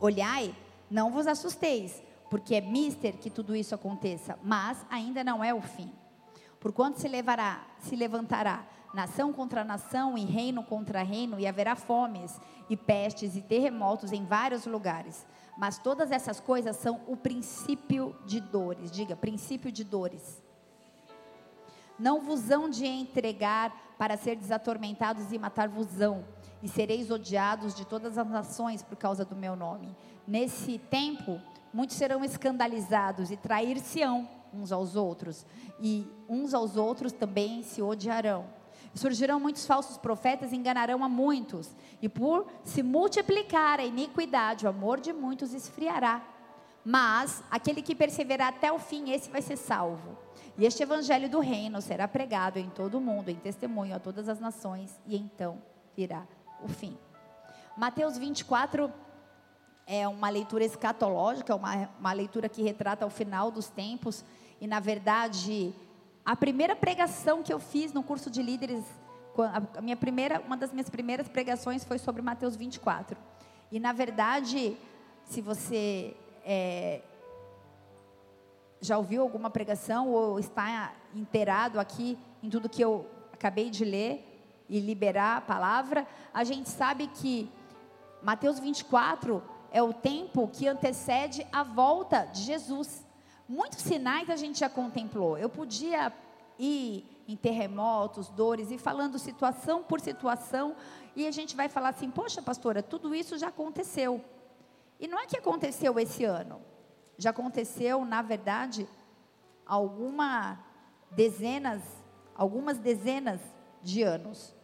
[0.00, 0.54] Olhai,
[0.90, 5.60] não vos assusteis, porque é mister que tudo isso aconteça, mas ainda não é o
[5.60, 5.92] fim.
[6.58, 12.40] Porquanto se levará, se levantará nação contra nação e reino contra reino, e haverá fomes
[12.70, 15.26] e pestes e terremotos em vários lugares.
[15.62, 18.90] Mas todas essas coisas são o princípio de dores.
[18.90, 20.42] Diga, princípio de dores.
[21.96, 26.24] Não vos hão de entregar para ser desatormentados e matar-vos-ão,
[26.64, 29.96] e sereis odiados de todas as nações por causa do meu nome.
[30.26, 31.40] Nesse tempo,
[31.72, 35.46] muitos serão escandalizados e trair-se-ão uns aos outros,
[35.80, 38.46] e uns aos outros também se odiarão.
[38.94, 41.70] Surgirão muitos falsos profetas e enganarão a muitos.
[42.00, 46.22] E por se multiplicar a iniquidade, o amor de muitos esfriará.
[46.84, 50.18] Mas aquele que perseverar até o fim, esse vai ser salvo.
[50.58, 54.28] E este evangelho do reino será pregado em todo o mundo, em testemunho a todas
[54.28, 55.62] as nações, e então
[55.96, 56.26] virá
[56.62, 56.96] o fim.
[57.76, 58.92] Mateus 24
[59.86, 64.24] é uma leitura escatológica, uma, uma leitura que retrata o final dos tempos,
[64.60, 65.74] e na verdade
[66.24, 68.84] a primeira pregação que eu fiz no curso de líderes,
[69.76, 73.16] a minha primeira, uma das minhas primeiras pregações foi sobre Mateus 24.
[73.70, 74.76] E na verdade,
[75.24, 77.00] se você é,
[78.80, 84.64] já ouviu alguma pregação ou está inteirado aqui em tudo que eu acabei de ler
[84.68, 87.50] e liberar a palavra, a gente sabe que
[88.22, 93.04] Mateus 24 é o tempo que antecede a volta de Jesus.
[93.48, 95.36] Muitos sinais a gente já contemplou.
[95.36, 96.12] Eu podia
[96.58, 100.76] ir em terremotos, dores, e falando situação por situação,
[101.14, 104.24] e a gente vai falar assim: poxa, pastora, tudo isso já aconteceu.
[104.98, 106.60] E não é que aconteceu esse ano,
[107.18, 108.88] já aconteceu, na verdade,
[109.66, 110.58] alguma
[111.10, 111.82] dezenas,
[112.34, 113.40] algumas dezenas
[113.82, 114.54] de anos.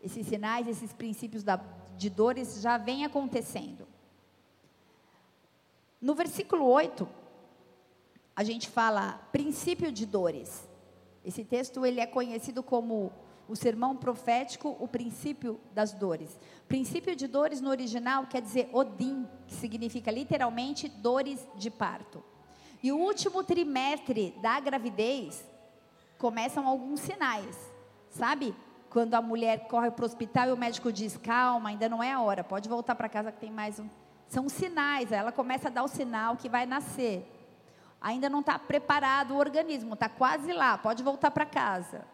[0.00, 1.56] Esses sinais, esses princípios da,
[1.96, 3.86] de dores já vêm acontecendo.
[6.00, 7.08] No versículo 8,
[8.36, 10.68] a gente fala princípio de dores.
[11.24, 13.12] Esse texto ele é conhecido como
[13.48, 16.38] o sermão profético, o princípio das dores.
[16.66, 22.22] Princípio de dores no original quer dizer Odim, que significa literalmente dores de parto.
[22.82, 25.44] E o último trimestre da gravidez
[26.18, 27.56] começam alguns sinais,
[28.10, 28.54] sabe?
[28.90, 32.12] Quando a mulher corre para o hospital e o médico diz: calma, ainda não é
[32.12, 33.88] a hora, pode voltar para casa que tem mais um.
[34.26, 37.30] São sinais, ela começa a dar o sinal que vai nascer
[38.04, 42.04] ainda não está preparado o organismo, está quase lá, pode voltar para casa.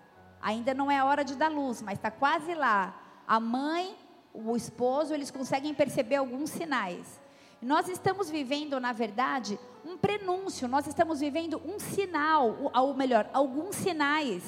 [0.40, 2.94] Ainda não é a hora de dar luz, mas está quase lá.
[3.26, 3.96] A mãe,
[4.32, 7.20] o esposo, eles conseguem perceber alguns sinais.
[7.60, 13.74] Nós estamos vivendo, na verdade, um prenúncio, nós estamos vivendo um sinal, ou melhor, alguns
[13.74, 14.44] sinais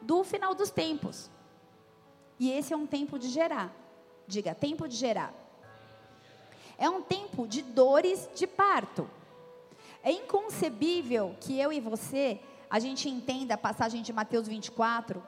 [0.00, 1.30] do final dos tempos.
[2.40, 3.70] E esse é um tempo de gerar.
[4.26, 5.34] Diga, tempo de gerar.
[6.78, 9.08] É um tempo de dores de parto.
[10.02, 15.22] É inconcebível que eu e você, a gente entenda a passagem de Mateus 24,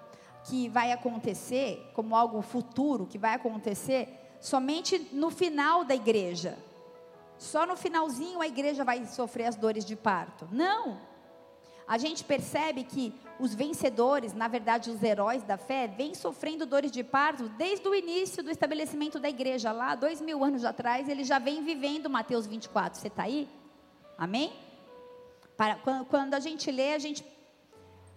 [0.44, 4.09] que vai acontecer como algo futuro, que vai acontecer
[4.40, 6.59] somente no final da igreja.
[7.38, 10.48] Só no finalzinho a igreja vai sofrer as dores de parto.
[10.50, 11.00] Não!
[11.87, 16.92] A gente percebe que os vencedores, na verdade os heróis da fé, vêm sofrendo dores
[16.92, 21.26] de parto desde o início do estabelecimento da igreja, lá dois mil anos atrás, eles
[21.26, 23.00] já vêm vivendo Mateus 24.
[23.00, 23.48] Você está aí?
[24.20, 24.52] Amém?
[25.56, 27.24] Para, quando, quando a gente lê, a gente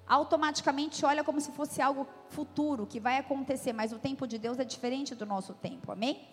[0.06, 4.60] automaticamente olha como se fosse algo futuro, que vai acontecer, mas o tempo de Deus
[4.60, 6.28] é diferente do nosso tempo, amém?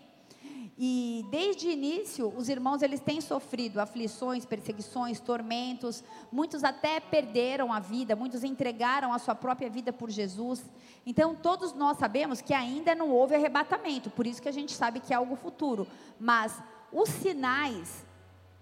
[0.77, 6.03] E desde o início, os irmãos eles têm sofrido aflições, perseguições, tormentos.
[6.33, 10.65] Muitos até perderam a vida, muitos entregaram a sua própria vida por Jesus.
[11.07, 14.99] Então, todos nós sabemos que ainda não houve arrebatamento, por isso que a gente sabe
[14.99, 15.87] que é algo futuro.
[16.19, 18.10] Mas os sinais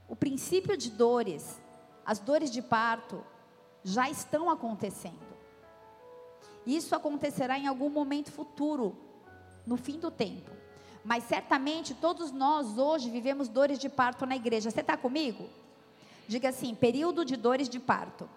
[0.08, 1.60] o princípio de dores,
[2.04, 3.24] as dores de parto,
[3.84, 5.28] já estão acontecendo.
[6.66, 8.96] Isso acontecerá em algum momento futuro,
[9.66, 10.50] no fim do tempo.
[11.04, 14.70] Mas certamente todos nós hoje vivemos dores de parto na igreja.
[14.70, 15.48] Você está comigo?
[16.26, 18.28] Diga assim: período de dores de parto.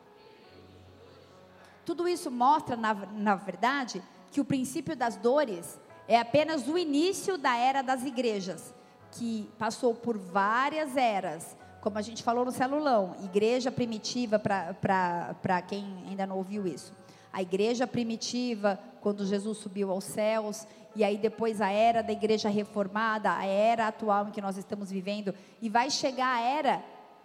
[1.85, 7.37] Tudo isso mostra, na, na verdade, que o princípio das dores é apenas o início
[7.37, 8.73] da era das igrejas,
[9.11, 16.05] que passou por várias eras, como a gente falou no celulão, igreja primitiva, para quem
[16.07, 16.93] ainda não ouviu isso.
[17.33, 22.49] A igreja primitiva, quando Jesus subiu aos céus, e aí depois a era da igreja
[22.49, 26.83] reformada, a era atual em que nós estamos vivendo, e vai chegar a era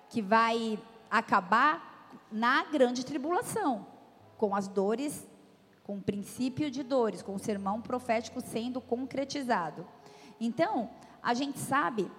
[0.08, 0.78] que vai
[1.10, 3.86] acabar na grande tribulação,
[4.38, 5.26] com as dores,
[5.84, 9.86] com o princípio de dores, com o sermão profético sendo concretizado.
[10.40, 10.88] Então,
[11.22, 12.10] a gente sabe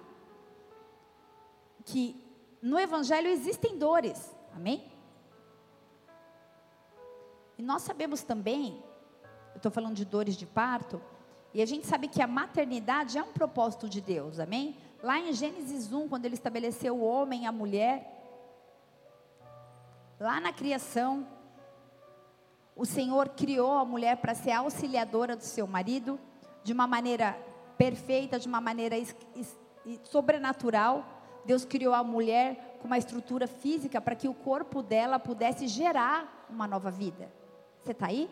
[1.84, 2.27] que
[2.60, 4.90] no Evangelho existem dores, amém?
[7.56, 8.82] E nós sabemos também,
[9.52, 11.00] eu estou falando de dores de parto,
[11.52, 14.76] e a gente sabe que a maternidade é um propósito de Deus, amém?
[15.02, 18.14] Lá em Gênesis 1, quando ele estabeleceu o homem e a mulher,
[20.20, 21.26] lá na criação,
[22.76, 26.18] o Senhor criou a mulher para ser auxiliadora do seu marido,
[26.62, 27.36] de uma maneira
[27.76, 28.96] perfeita, de uma maneira
[30.04, 31.04] sobrenatural.
[31.48, 36.46] Deus criou a mulher com uma estrutura física para que o corpo dela pudesse gerar
[36.50, 37.32] uma nova vida.
[37.82, 38.28] Você está aí?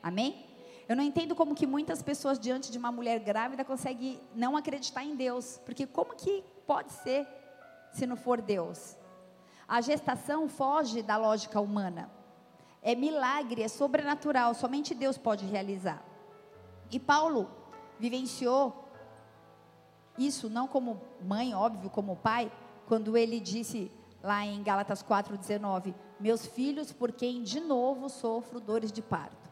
[0.00, 0.46] Amém?
[0.88, 5.02] Eu não entendo como que muitas pessoas diante de uma mulher grávida conseguem não acreditar
[5.02, 7.26] em Deus, porque como que pode ser
[7.90, 8.96] se não for Deus?
[9.66, 12.08] A gestação foge da lógica humana.
[12.80, 16.00] É milagre, é sobrenatural, somente Deus pode realizar.
[16.92, 17.50] E Paulo
[17.98, 18.85] vivenciou
[20.18, 22.50] isso não como mãe, óbvio, como pai,
[22.86, 23.90] quando ele disse
[24.22, 29.50] lá em Gálatas 4:19, meus filhos, por quem de novo sofro dores de parto.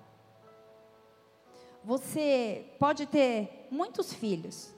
[1.85, 4.75] Você pode ter muitos filhos.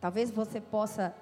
[0.00, 1.14] Talvez você possa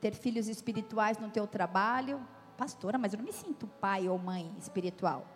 [0.00, 2.26] ter filhos espirituais no teu trabalho.
[2.56, 5.26] Pastora, mas eu não me sinto pai ou mãe espiritual.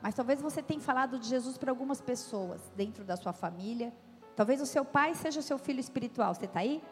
[0.00, 3.92] Mas talvez você tenha falado de Jesus para algumas pessoas dentro da sua família.
[4.36, 6.34] Talvez o seu pai seja seu filho espiritual.
[6.34, 6.82] Você está aí?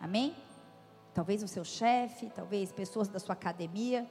[0.00, 0.36] Amém?
[1.12, 4.08] Talvez o seu chefe, talvez pessoas da sua academia.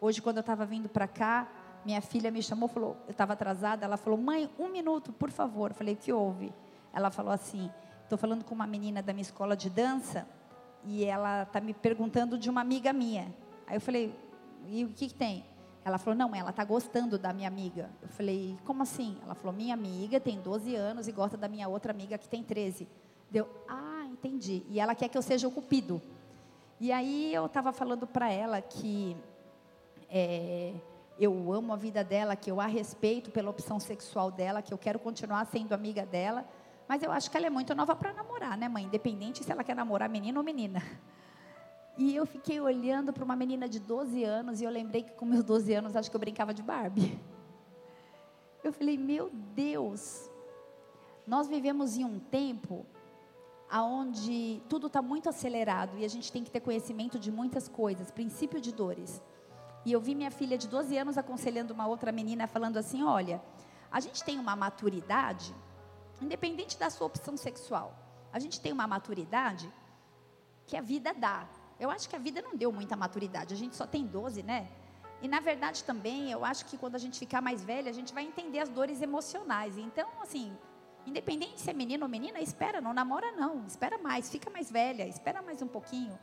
[0.00, 1.46] Hoje, quando eu estava vindo para cá,
[1.84, 5.72] minha filha me chamou, falou, eu estava atrasada, ela falou, mãe, um minuto, por favor.
[5.72, 6.52] Eu falei, o que houve?
[6.90, 7.70] Ela falou assim,
[8.02, 10.26] estou falando com uma menina da minha escola de dança
[10.84, 13.32] e ela está me perguntando de uma amiga minha.
[13.66, 14.14] Aí eu falei,
[14.66, 15.44] e o que, que tem?
[15.84, 17.90] Ela falou, não, ela está gostando da minha amiga.
[18.02, 19.16] Eu falei, como assim?
[19.22, 22.42] Ela falou, minha amiga tem 12 anos e gosta da minha outra amiga que tem
[22.42, 22.86] 13.
[23.30, 24.62] Deu, ah, entendi.
[24.68, 26.02] E ela quer que eu seja o cupido.
[26.78, 29.16] E aí eu estava falando para ela que
[30.10, 30.74] é,
[31.18, 34.78] eu amo a vida dela, que eu a respeito pela opção sexual dela, que eu
[34.78, 36.46] quero continuar sendo amiga dela,
[36.88, 38.84] mas eu acho que ela é muito nova para namorar, né, mãe?
[38.84, 40.82] Independente se ela quer namorar menino ou menina.
[41.98, 45.24] E eu fiquei olhando para uma menina de 12 anos e eu lembrei que com
[45.24, 47.18] meus 12 anos acho que eu brincava de Barbie.
[48.62, 50.30] Eu falei, meu Deus,
[51.26, 52.84] nós vivemos em um tempo
[53.70, 58.10] aonde tudo está muito acelerado e a gente tem que ter conhecimento de muitas coisas,
[58.10, 59.22] princípio de dores.
[59.84, 63.40] E eu vi minha filha de 12 anos aconselhando uma outra menina, falando assim: olha,
[63.90, 65.54] a gente tem uma maturidade,
[66.20, 67.96] independente da sua opção sexual,
[68.32, 69.72] a gente tem uma maturidade
[70.66, 71.48] que a vida dá.
[71.80, 74.68] Eu acho que a vida não deu muita maturidade, a gente só tem 12, né?
[75.22, 78.12] E na verdade também, eu acho que quando a gente ficar mais velha, a gente
[78.12, 79.78] vai entender as dores emocionais.
[79.78, 80.54] Então, assim,
[81.06, 85.06] independente se é menino ou menina, espera, não namora não, espera mais, fica mais velha,
[85.06, 86.18] espera mais um pouquinho.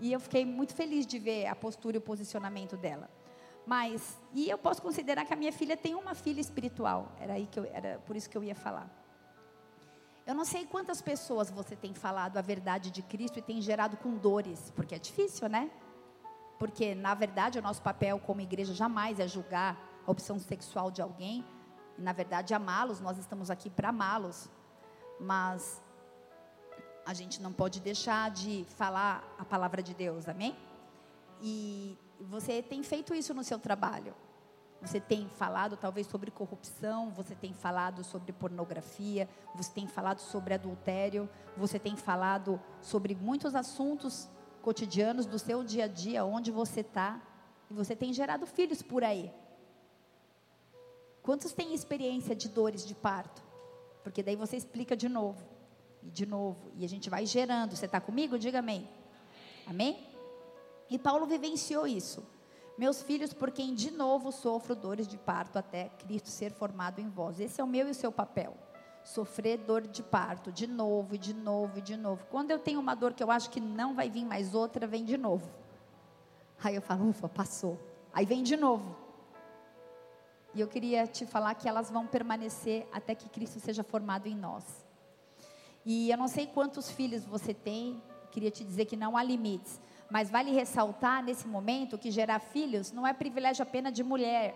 [0.00, 3.10] E eu fiquei muito feliz de ver a postura e o posicionamento dela.
[3.66, 7.12] Mas, e eu posso considerar que a minha filha tem uma filha espiritual.
[7.20, 9.01] Era aí que eu, era por isso que eu ia falar.
[10.24, 13.96] Eu não sei quantas pessoas você tem falado a verdade de Cristo e tem gerado
[13.96, 15.68] com dores, porque é difícil, né?
[16.60, 21.02] Porque na verdade o nosso papel como igreja jamais é julgar a opção sexual de
[21.02, 21.44] alguém,
[21.98, 24.48] e na verdade amá-los, nós estamos aqui para amá-los.
[25.18, 25.82] Mas
[27.04, 30.56] a gente não pode deixar de falar a palavra de Deus, amém?
[31.40, 34.14] E você tem feito isso no seu trabalho.
[34.82, 40.54] Você tem falado talvez sobre corrupção, você tem falado sobre pornografia, você tem falado sobre
[40.54, 44.28] adultério, você tem falado sobre muitos assuntos
[44.60, 47.20] cotidianos do seu dia a dia, onde você está,
[47.70, 49.32] e você tem gerado filhos por aí.
[51.22, 53.40] Quantos têm experiência de dores de parto?
[54.02, 55.46] Porque daí você explica de novo
[56.02, 57.76] e de novo, e a gente vai gerando.
[57.76, 58.36] Você está comigo?
[58.36, 58.88] Diga amém.
[59.64, 60.08] Amém?
[60.90, 62.31] E Paulo vivenciou isso.
[62.82, 67.08] Meus filhos, por quem de novo sofro dores de parto até Cristo ser formado em
[67.08, 67.38] vós.
[67.38, 68.56] Esse é o meu e o seu papel.
[69.04, 72.26] Sofrer dor de parto, de novo, e de novo, e de novo.
[72.28, 75.04] Quando eu tenho uma dor que eu acho que não vai vir mais outra, vem
[75.04, 75.48] de novo.
[76.60, 77.78] Aí eu falo, ufa, passou.
[78.12, 78.96] Aí vem de novo.
[80.52, 84.34] E eu queria te falar que elas vão permanecer até que Cristo seja formado em
[84.34, 84.84] nós.
[85.86, 89.80] E eu não sei quantos filhos você tem, queria te dizer que não há limites,
[90.12, 94.54] mas vale ressaltar nesse momento que gerar filhos não é privilégio apenas de mulher.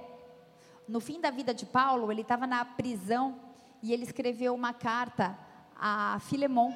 [0.87, 3.41] No fim da vida de Paulo, ele estava na prisão
[3.83, 5.35] e ele escreveu uma carta
[5.75, 6.75] a Filemon,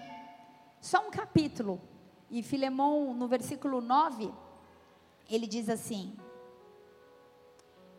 [0.80, 1.78] só um capítulo.
[2.30, 4.32] E Filemon, no versículo 9,
[5.28, 6.16] ele diz assim: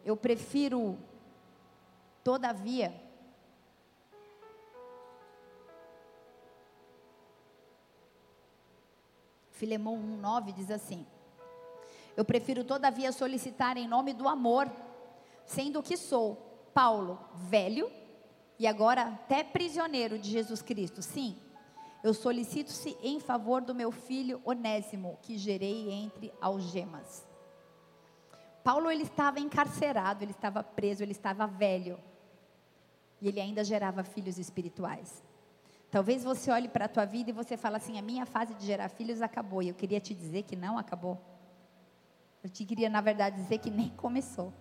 [0.03, 0.97] Eu prefiro,
[2.23, 2.91] todavia,
[9.61, 11.05] Filemão 1,9 diz assim:
[12.17, 14.67] Eu prefiro, todavia, solicitar em nome do amor,
[15.45, 16.35] sendo que sou
[16.73, 17.87] Paulo, velho
[18.57, 21.03] e agora até prisioneiro de Jesus Cristo.
[21.03, 21.37] Sim,
[22.03, 27.23] eu solicito-se em favor do meu filho Onésimo, que gerei entre algemas.
[28.63, 31.99] Paulo ele estava encarcerado, ele estava preso, ele estava velho.
[33.21, 35.23] E ele ainda gerava filhos espirituais.
[35.91, 38.65] Talvez você olhe para a tua vida e você fala assim: a minha fase de
[38.65, 39.61] gerar filhos acabou.
[39.61, 41.19] E eu queria te dizer que não acabou.
[42.41, 44.53] Eu te queria, na verdade, dizer que nem começou.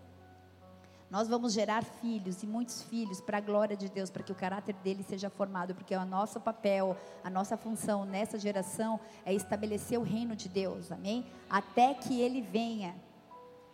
[1.08, 4.34] Nós vamos gerar filhos e muitos filhos para a glória de Deus, para que o
[4.34, 9.98] caráter dele seja formado, porque o nosso papel, a nossa função nessa geração é estabelecer
[9.98, 11.26] o reino de Deus, amém?
[11.48, 12.94] Até que ele venha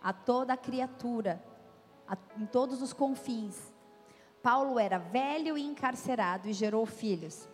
[0.02, 1.42] a toda a criatura,
[2.09, 3.70] a, em todos os confins.
[4.47, 7.49] Paulo era velho e encarcerado e gerou filhos.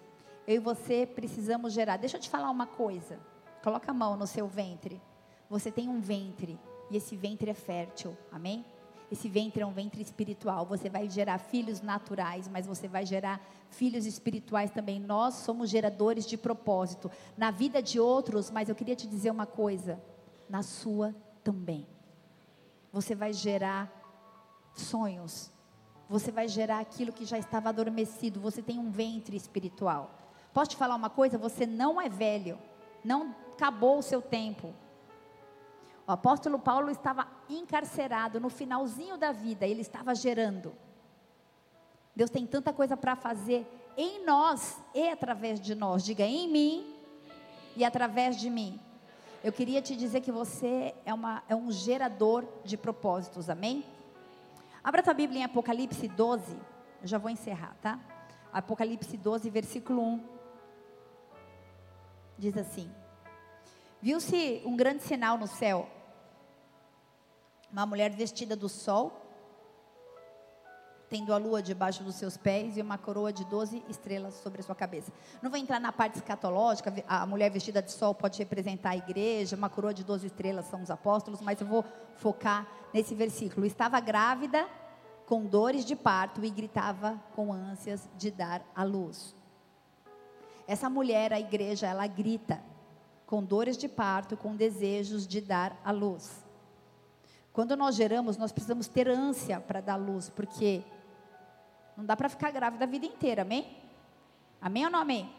[0.47, 1.97] Eu e você precisamos gerar.
[1.97, 3.19] Deixa eu te falar uma coisa.
[3.65, 5.01] Coloca a mão no seu ventre.
[5.49, 8.63] Você tem um ventre e esse ventre é fértil, amém?
[9.11, 10.67] Esse ventre é um ventre espiritual.
[10.67, 13.41] Você vai gerar filhos naturais, mas você vai gerar
[13.71, 15.01] filhos espirituais também.
[15.01, 19.47] Nós somos geradores de propósito na vida de outros, mas eu queria te dizer uma
[19.47, 19.99] coisa:
[20.47, 21.87] na sua também.
[22.93, 23.91] Você vai gerar
[24.75, 25.51] sonhos.
[26.09, 28.41] Você vai gerar aquilo que já estava adormecido.
[28.41, 30.11] Você tem um ventre espiritual.
[30.53, 31.39] Posso te falar uma coisa?
[31.39, 32.59] Você não é velho.
[33.05, 34.75] Não acabou o seu tempo.
[36.07, 40.73] O apóstolo Paulo estava encarcerado no finalzinho da vida, ele estava gerando.
[42.15, 46.05] Deus tem tanta coisa para fazer em nós e através de nós.
[46.05, 46.97] Diga em mim
[47.77, 48.81] e através de mim.
[49.43, 53.85] Eu queria te dizer que você é, uma, é um gerador de propósitos, amém?
[54.85, 56.57] Abra tua Bíblia em Apocalipse 12.
[57.03, 58.01] Eu já vou encerrar, tá?
[58.53, 60.25] Apocalipse 12, versículo 1.
[62.37, 62.93] Diz assim:
[64.01, 65.89] Viu-se um grande sinal no céu.
[67.71, 69.22] Uma mulher vestida do sol,
[71.13, 74.65] tendo a lua debaixo dos seus pés e uma coroa de 12 estrelas sobre a
[74.65, 75.13] sua cabeça.
[75.43, 79.55] Não vou entrar na parte escatológica, a mulher vestida de sol pode representar a igreja,
[79.55, 81.85] uma coroa de 12 estrelas são os apóstolos, mas eu vou
[82.17, 83.67] focar nesse versículo.
[83.67, 84.67] Estava grávida
[85.27, 89.37] com dores de parto e gritava com ânsias de dar à luz.
[90.67, 92.59] Essa mulher, a igreja, ela grita
[93.27, 96.43] com dores de parto, com desejos de dar à luz.
[97.53, 100.83] Quando nós geramos, nós precisamos ter ânsia para dar luz, porque
[101.97, 103.77] não dá para ficar grávida a vida inteira, amém?
[104.61, 105.31] Amém ou não amém?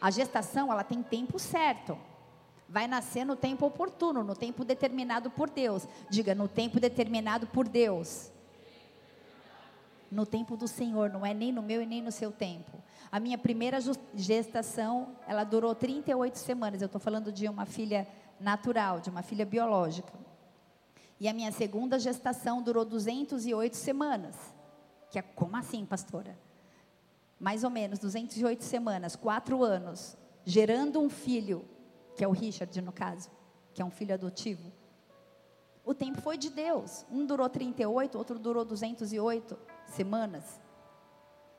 [0.00, 1.96] A gestação, ela tem tempo certo.
[2.68, 5.86] Vai nascer no tempo oportuno, no tempo determinado por Deus.
[6.08, 8.30] Diga, no tempo determinado por Deus.
[10.10, 12.78] No tempo do Senhor, não é nem no meu e nem no seu tempo.
[13.12, 13.78] A minha primeira
[14.14, 16.80] gestação, ela durou 38 semanas.
[16.80, 18.08] Eu estou falando de uma filha
[18.38, 20.12] natural, de uma filha biológica.
[21.18, 24.36] E a minha segunda gestação durou 208 semanas.
[25.10, 26.38] Que é como assim, pastora?
[27.38, 31.64] Mais ou menos 208 semanas, quatro anos, gerando um filho,
[32.16, 33.30] que é o Richard no caso,
[33.74, 34.70] que é um filho adotivo.
[35.84, 37.04] O tempo foi de Deus.
[37.10, 40.60] Um durou 38, outro durou 208 semanas.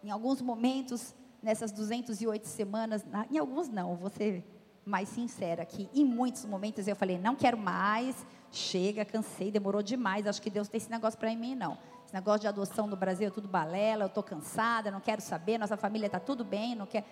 [0.04, 4.44] Em alguns momentos nessas 208 semanas, em alguns não, ser
[4.86, 5.90] mais sincera aqui.
[5.94, 10.68] Em muitos momentos eu falei, não quero mais, chega, cansei, demorou demais, acho que Deus
[10.68, 11.78] tem esse negócio para mim, não.
[12.12, 15.58] Esse negócio de adoção no Brasil é tudo balela, eu estou cansada, não quero saber,
[15.58, 17.06] nossa família está tudo bem, não quer.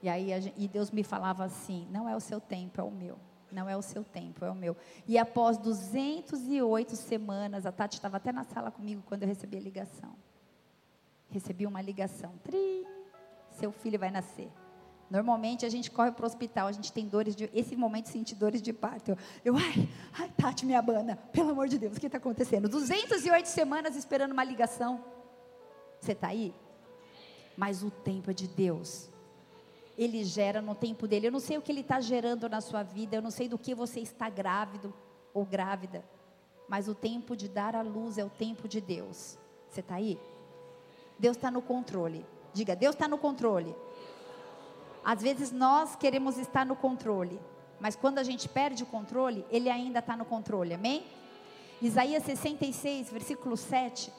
[0.00, 3.18] E aí e Deus me falava assim, não é o seu tempo, é o meu.
[3.50, 4.76] Não é o seu tempo, é o meu.
[5.04, 9.60] E após 208 semanas, a Tati estava até na sala comigo quando eu recebi a
[9.60, 10.14] ligação.
[11.28, 12.32] Recebi uma ligação.
[12.44, 12.86] Tri,
[13.50, 14.48] seu filho vai nascer.
[15.08, 17.48] Normalmente a gente corre para o hospital, a gente tem dores de.
[17.54, 19.16] Esse momento senti dores de parto.
[19.44, 19.88] Eu, ai,
[20.18, 21.16] ai, Tati, me abana.
[21.32, 22.68] Pelo amor de Deus, o que está acontecendo?
[22.68, 25.04] 208 semanas esperando uma ligação.
[26.00, 26.52] Você está aí?
[27.56, 29.08] Mas o tempo é de Deus.
[29.96, 31.28] Ele gera no tempo dele.
[31.28, 33.56] Eu não sei o que ele está gerando na sua vida, eu não sei do
[33.56, 34.92] que você está grávido
[35.32, 36.04] ou grávida.
[36.68, 39.38] Mas o tempo de dar a luz é o tempo de Deus.
[39.70, 40.18] Você está aí?
[41.18, 42.26] Deus está no controle.
[42.52, 43.74] Diga, Deus está no controle.
[45.06, 47.40] Às vezes nós queremos estar no controle,
[47.78, 51.06] mas quando a gente perde o controle, Ele ainda está no controle, amém?
[51.80, 54.12] Isaías 66, versículo 7.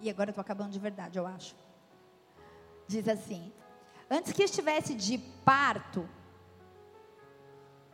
[0.00, 1.56] E agora eu estou acabando de verdade, eu acho.
[2.86, 3.52] Diz assim:
[4.08, 6.08] Antes que estivesse de parto,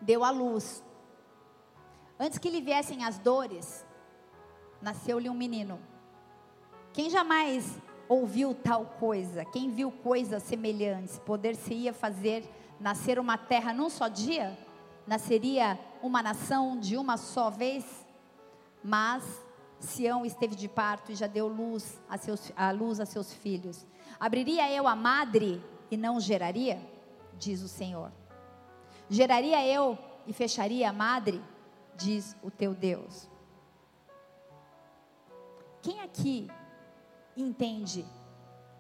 [0.02, 0.84] deu a luz
[2.20, 3.86] Antes que lhe viessem as dores,
[4.80, 5.78] nasceu-lhe um menino.
[6.92, 9.44] Quem jamais ouviu tal coisa?
[9.44, 11.18] Quem viu coisas semelhantes?
[11.18, 12.48] Poder-se-ia fazer
[12.80, 14.58] nascer uma terra num só dia?
[15.06, 17.84] Nasceria uma nação de uma só vez?
[18.82, 19.24] Mas
[19.80, 23.86] Sião esteve de parto e já deu luz a, seus, a luz a seus filhos.
[24.18, 26.80] Abriria eu a madre e não geraria?
[27.38, 28.10] Diz o Senhor.
[29.08, 31.40] Geraria eu e fecharia a madre?
[31.96, 33.28] diz o teu Deus.
[35.80, 36.48] Quem aqui
[37.36, 38.04] entende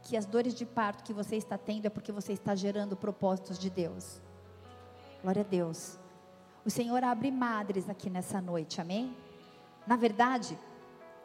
[0.02, 3.58] que as dores de parto que você está tendo é porque você está gerando propósitos
[3.58, 4.20] de Deus?
[5.22, 5.98] Glória a Deus.
[6.64, 9.16] O Senhor abre madres aqui nessa noite, amém?
[9.86, 10.58] Na verdade,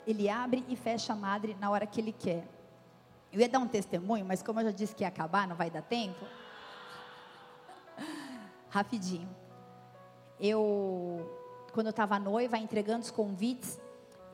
[0.06, 2.48] Ele abre e fecha a madre na hora que Ele quer.
[3.32, 5.72] Eu ia dar um testemunho, mas como eu já disse que ia acabar, não vai
[5.72, 6.24] dar tempo.
[8.70, 9.30] Rapidinho.
[10.40, 11.30] Eu,
[11.74, 13.80] quando eu estava noiva, entregando os convites,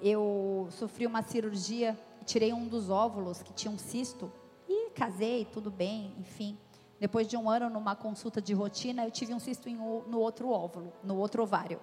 [0.01, 4.31] eu sofri uma cirurgia, tirei um dos óvulos que tinha um cisto
[4.67, 6.57] e casei, tudo bem, enfim.
[6.99, 10.91] Depois de um ano numa consulta de rotina, eu tive um cisto no outro óvulo,
[11.03, 11.79] no outro ovário.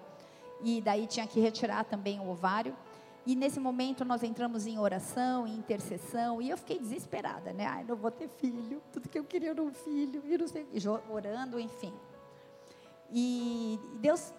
[0.63, 2.77] E daí tinha que retirar também o ovário.
[3.27, 7.67] E nesse momento nós entramos em oração, em intercessão, e eu fiquei desesperada, né?
[7.67, 10.65] Ai, não vou ter filho, tudo que eu queria era um filho, e não sei,
[11.11, 11.93] orando, enfim.
[13.11, 14.33] E Deus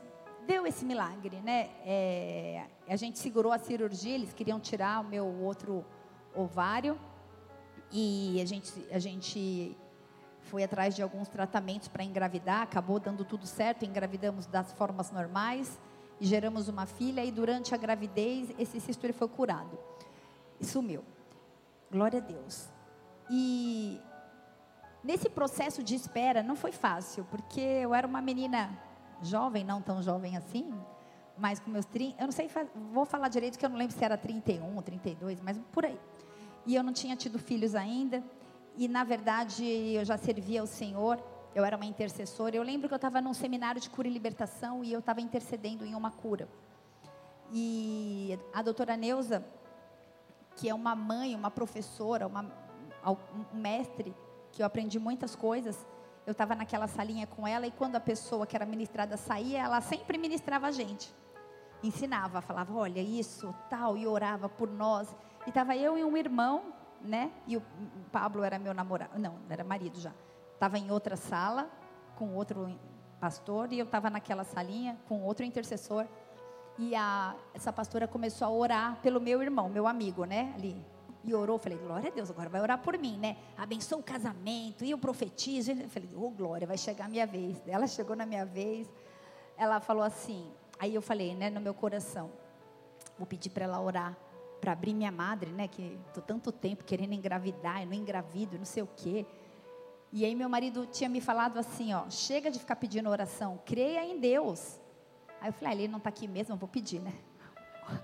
[0.46, 1.70] deu esse milagre, né?
[1.84, 5.86] É, a gente segurou a cirurgia, eles queriam tirar o meu outro
[6.34, 7.00] ovário,
[7.92, 9.78] e a gente, a gente
[10.42, 15.80] foi atrás de alguns tratamentos para engravidar, acabou dando tudo certo, engravidamos das formas normais
[16.20, 19.78] e geramos uma filha e durante a gravidez esse cisto ele foi curado
[20.60, 21.04] e sumiu.
[21.92, 22.70] Glória a Deus.
[23.30, 24.00] E
[25.04, 28.70] nesse processo de espera não foi fácil, porque eu era uma menina
[29.22, 30.74] jovem, não tão jovem assim,
[31.38, 32.50] mas com meus 30, eu não sei,
[32.92, 36.00] vou falar direito que eu não lembro se era 31, 32, mas por aí.
[36.66, 38.24] E eu não tinha tido filhos ainda,
[38.76, 41.22] e na verdade eu já servia ao Senhor
[41.58, 42.56] eu era uma intercessora.
[42.56, 45.84] Eu lembro que eu estava num seminário de cura e libertação e eu estava intercedendo
[45.84, 46.48] em uma cura.
[47.52, 49.44] E a doutora Neuza,
[50.56, 52.46] que é uma mãe, uma professora, uma,
[53.54, 54.14] um mestre,
[54.52, 55.84] que eu aprendi muitas coisas,
[56.28, 59.82] eu estava naquela salinha com ela e quando a pessoa que era ministrada saía, ela
[59.82, 61.12] sempre ministrava a gente.
[61.84, 65.16] Ensinava, falava, olha, isso, tal, e orava por nós.
[65.46, 67.32] E estava eu e um irmão, né?
[67.46, 67.64] E o
[68.12, 70.12] Pablo era meu namorado, não, era marido já
[70.58, 71.70] estava em outra sala
[72.16, 72.76] com outro
[73.20, 76.08] pastor e eu estava naquela salinha com outro intercessor
[76.80, 80.54] e a, essa pastora começou a orar pelo meu irmão, meu amigo, né?
[80.56, 80.84] Ali
[81.24, 83.36] e orou, falei, glória a Deus, agora vai orar por mim, né?
[83.58, 85.72] Abençoa o casamento, e eu profetizo.
[85.72, 87.62] Eu falei, oh glória, vai chegar a minha vez.
[87.68, 88.90] Ela chegou na minha vez,
[89.58, 90.50] ela falou assim,
[90.80, 92.32] aí eu falei, né, no meu coração,
[93.18, 94.18] vou pedir para ela orar,
[94.60, 98.66] para abrir minha madre, né, que tô tanto tempo querendo engravidar, eu não engravido, não
[98.66, 99.26] sei o quê.
[100.12, 104.04] E aí meu marido tinha me falado assim, ó, chega de ficar pedindo oração, creia
[104.06, 104.80] em Deus.
[105.42, 107.14] Aí eu falei, ah, ele não está aqui mesmo, vou pedir, né?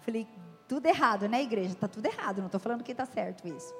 [0.00, 0.26] falei,
[0.68, 1.72] tudo errado, né, igreja?
[1.72, 3.74] Está tudo errado, não estou falando que está certo isso.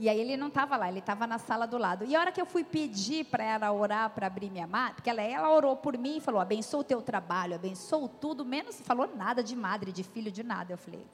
[0.00, 2.06] E aí ele não estava lá, ele estava na sala do lado.
[2.06, 5.10] E a hora que eu fui pedir para ela orar para abrir minha madre, porque
[5.10, 9.14] ela, ela orou por mim e falou: abençoa o teu trabalho, abençoa tudo, menos falou
[9.14, 10.72] nada de madre, de filho, de nada.
[10.72, 11.06] Eu falei: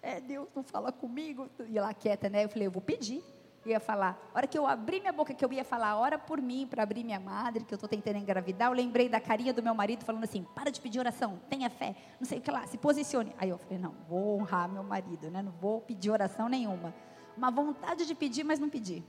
[0.00, 1.50] é, Deus não fala comigo.
[1.68, 2.44] E ela quieta, né?
[2.44, 3.24] Eu falei: eu vou pedir
[3.70, 4.16] ia falar.
[4.32, 6.82] A hora que eu abri minha boca, que eu ia falar, ora por mim, para
[6.82, 10.04] abrir minha madre, que eu estou tentando engravidar, eu lembrei da carinha do meu marido
[10.04, 13.34] falando assim: para de pedir oração, tenha fé, não sei o que lá, se posicione.
[13.38, 15.42] Aí eu falei: não, vou honrar meu marido, né?
[15.42, 16.94] não vou pedir oração nenhuma.
[17.36, 19.04] Uma vontade de pedir, mas não pedi.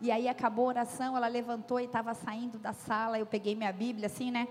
[0.00, 3.72] E aí acabou a oração, ela levantou e estava saindo da sala, eu peguei minha
[3.72, 4.46] Bíblia assim, né?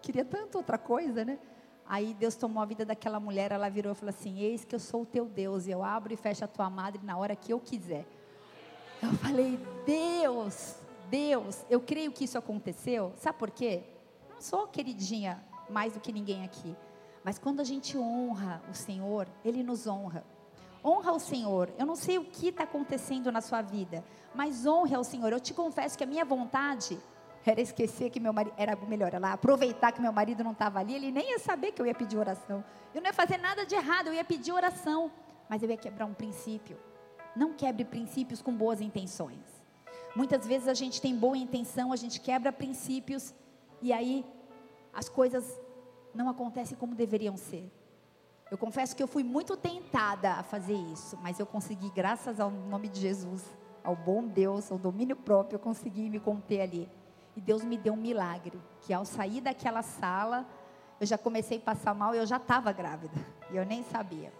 [0.00, 1.38] Queria tanto outra coisa, né?
[1.86, 4.78] Aí Deus tomou a vida daquela mulher, ela virou e falou assim: Eis que eu
[4.78, 7.52] sou o teu Deus, e eu abro e fecho a tua madre na hora que
[7.52, 8.06] eu quiser.
[9.02, 10.76] Eu falei: Deus,
[11.10, 13.12] Deus, eu creio que isso aconteceu.
[13.16, 13.82] Sabe por quê?
[14.30, 16.76] Não sou queridinha mais do que ninguém aqui.
[17.24, 20.24] Mas quando a gente honra o Senhor, Ele nos honra.
[20.84, 21.70] Honra o Senhor.
[21.78, 24.04] Eu não sei o que está acontecendo na sua vida,
[24.34, 25.32] mas honre ao Senhor.
[25.32, 26.98] Eu te confesso que a minha vontade
[27.44, 30.94] era esquecer que meu marido, era melhor, ela aproveitar que meu marido não estava ali,
[30.94, 32.62] ele nem ia saber que eu ia pedir oração.
[32.94, 35.10] Eu não ia fazer nada de errado, eu ia pedir oração,
[35.48, 36.76] mas eu ia quebrar um princípio.
[37.34, 39.38] Não quebre princípios com boas intenções.
[40.14, 43.34] Muitas vezes a gente tem boa intenção, a gente quebra princípios
[43.80, 44.24] e aí
[44.92, 45.58] as coisas
[46.14, 47.70] não acontecem como deveriam ser.
[48.50, 52.50] Eu confesso que eu fui muito tentada a fazer isso, mas eu consegui, graças ao
[52.50, 53.44] nome de Jesus,
[53.84, 56.88] ao bom Deus, ao domínio próprio, eu consegui me conter ali.
[57.36, 60.44] E Deus me deu um milagre, que ao sair daquela sala,
[61.00, 63.14] eu já comecei a passar mal e eu já estava grávida.
[63.52, 64.32] E eu nem sabia.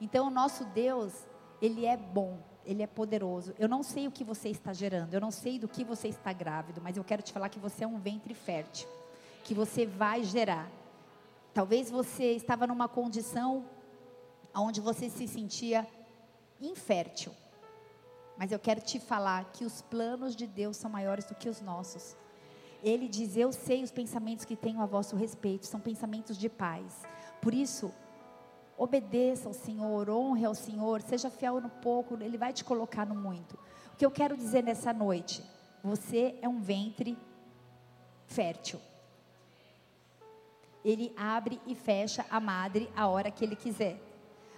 [0.00, 1.12] Então, o nosso Deus,
[1.60, 3.52] Ele é bom, Ele é poderoso.
[3.58, 6.32] Eu não sei o que você está gerando, eu não sei do que você está
[6.32, 8.88] grávido, mas eu quero te falar que você é um ventre fértil,
[9.42, 10.70] que você vai gerar.
[11.52, 13.64] Talvez você estava numa condição
[14.54, 15.86] onde você se sentia
[16.60, 17.32] infértil.
[18.36, 21.60] Mas eu quero te falar que os planos de Deus são maiores do que os
[21.60, 22.16] nossos.
[22.82, 27.02] Ele diz: Eu sei os pensamentos que tenho a vosso respeito, são pensamentos de paz.
[27.42, 27.92] Por isso,
[28.78, 33.14] obedeça ao Senhor, honre ao Senhor, seja fiel no pouco, Ele vai te colocar no
[33.14, 33.58] muito.
[33.92, 35.44] O que eu quero dizer nessa noite,
[35.82, 37.18] Você é um ventre
[38.26, 38.80] fértil.
[40.84, 44.00] Ele abre e fecha a madre a hora que ele quiser.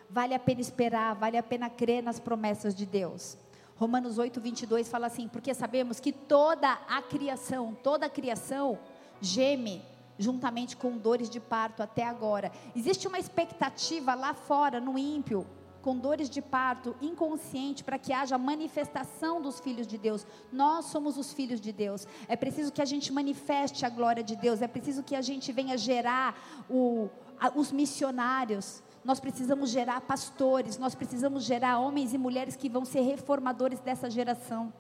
[0.09, 3.37] Vale a pena esperar, vale a pena crer nas promessas de Deus.
[3.77, 8.79] Romanos 8, 22 fala assim: porque sabemos que toda a criação, toda a criação
[9.21, 9.83] geme
[10.19, 12.53] juntamente com dores de parto até agora.
[12.77, 15.47] Existe uma expectativa lá fora, no ímpio,
[15.83, 20.25] com dores de parto, inconsciente, para que haja manifestação dos filhos de Deus.
[20.53, 22.07] Nós somos os filhos de Deus.
[22.29, 24.63] É preciso que a gente manifeste a glória de Deus.
[24.63, 28.83] É preciso que a gente venha gerar o, a, os missionários.
[29.05, 30.79] Nós precisamos gerar pastores.
[30.79, 34.73] Nós precisamos gerar homens e mulheres que vão ser reformadores dessa geração.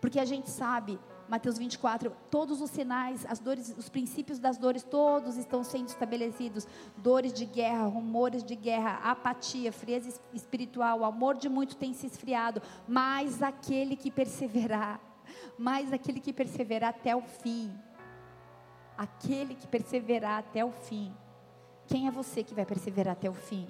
[0.00, 0.98] Porque a gente sabe
[1.28, 6.68] Mateus 24, todos os sinais, as dores, os princípios das dores, todos estão sendo estabelecidos.
[6.96, 12.06] Dores de guerra, rumores de guerra, apatia, frieza espiritual, o amor de muito tem se
[12.06, 15.00] esfriado, mas aquele que perseverar,
[15.58, 17.72] mais aquele que perseverar até o fim.
[18.96, 21.12] Aquele que perseverar até o fim.
[21.88, 23.68] Quem é você que vai perseverar até o fim?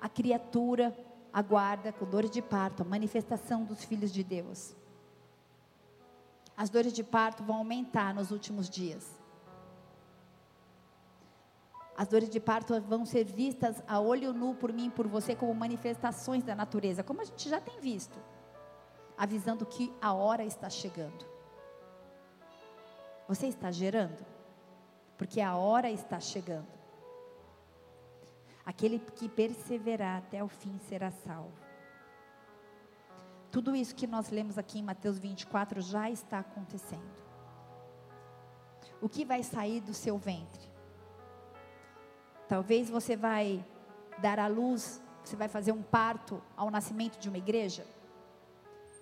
[0.00, 0.94] A criatura
[1.32, 4.76] aguarda com dores de parto a manifestação dos filhos de Deus
[6.56, 9.20] as dores de parto vão aumentar nos últimos dias.
[11.96, 15.34] As dores de parto vão ser vistas a olho nu por mim e por você
[15.34, 18.18] como manifestações da natureza, como a gente já tem visto,
[19.16, 21.24] avisando que a hora está chegando.
[23.28, 24.24] Você está gerando?
[25.16, 26.66] Porque a hora está chegando.
[28.66, 31.63] Aquele que perseverar até o fim será salvo.
[33.54, 37.08] Tudo isso que nós lemos aqui em Mateus 24 já está acontecendo.
[39.00, 40.68] O que vai sair do seu ventre?
[42.48, 43.64] Talvez você vai
[44.18, 47.86] dar à luz, você vai fazer um parto ao nascimento de uma igreja.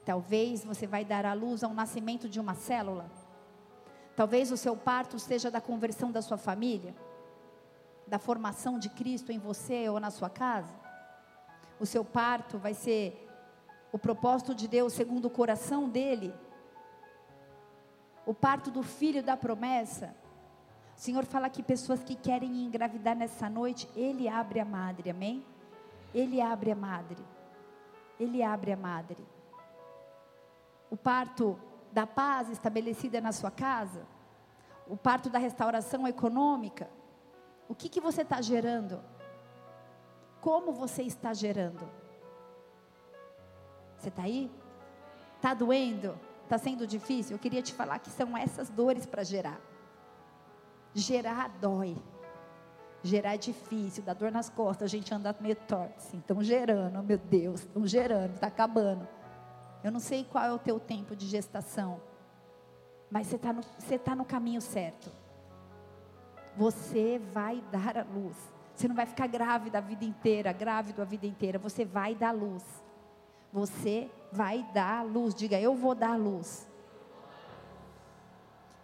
[0.04, 3.10] Talvez você vai dar à luz ao nascimento de uma célula.
[4.14, 6.94] Talvez o seu parto seja da conversão da sua família,
[8.06, 10.74] da formação de Cristo em você ou na sua casa.
[11.80, 13.21] O seu parto vai ser
[13.92, 16.34] o propósito de Deus segundo o coração dele,
[18.24, 20.16] o parto do filho da promessa.
[20.96, 25.44] O Senhor fala que pessoas que querem engravidar nessa noite, Ele abre a madre, amém?
[26.14, 27.22] Ele abre a madre.
[28.18, 29.26] Ele abre a madre.
[30.90, 31.58] O parto
[31.90, 34.06] da paz estabelecida na sua casa,
[34.86, 36.88] o parto da restauração econômica.
[37.68, 39.02] O que, que você está gerando?
[40.40, 42.01] Como você está gerando?
[44.02, 44.50] Você está aí?
[45.36, 46.18] Está doendo?
[46.42, 47.36] Está sendo difícil?
[47.36, 49.60] Eu queria te falar que são essas dores para gerar.
[50.92, 51.96] Gerar dói.
[53.04, 55.94] Gerar é difícil, dá dor nas costas, a gente anda meio torto.
[55.98, 59.06] Assim, estão gerando, meu Deus, estão gerando, está acabando.
[59.84, 62.00] Eu não sei qual é o teu tempo de gestação,
[63.08, 63.62] mas você está no,
[64.04, 65.12] tá no caminho certo.
[66.56, 68.36] Você vai dar a luz.
[68.74, 71.56] Você não vai ficar grávida a vida inteira, grávido a vida inteira.
[71.58, 72.64] Você vai dar luz.
[73.52, 75.34] Você vai dar luz.
[75.34, 76.66] Diga, eu vou dar luz.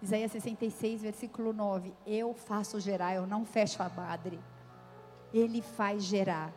[0.03, 1.93] Isaías 66, versículo 9.
[2.07, 4.39] Eu faço gerar, eu não fecho a madre.
[5.33, 6.53] Ele faz gerar.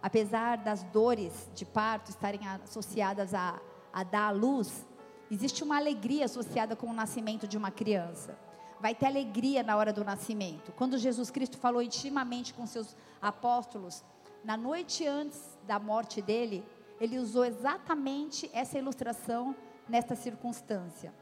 [0.00, 3.60] Apesar das dores de parto estarem associadas a,
[3.92, 4.86] a dar a luz,
[5.30, 8.38] existe uma alegria associada com o nascimento de uma criança.
[8.80, 10.72] Vai ter alegria na hora do nascimento.
[10.72, 14.04] Quando Jesus Cristo falou intimamente com seus apóstolos,
[14.44, 16.64] na noite antes da morte dele,
[16.98, 19.54] ele usou exatamente essa ilustração
[19.86, 21.12] nesta circunstância.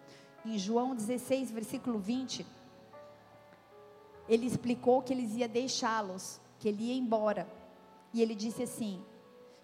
[0.45, 2.47] Em João 16, versículo 20,
[4.29, 7.49] ele explicou que eles ia deixá-los, que ele ia embora.
[8.15, 9.05] E ele disse assim: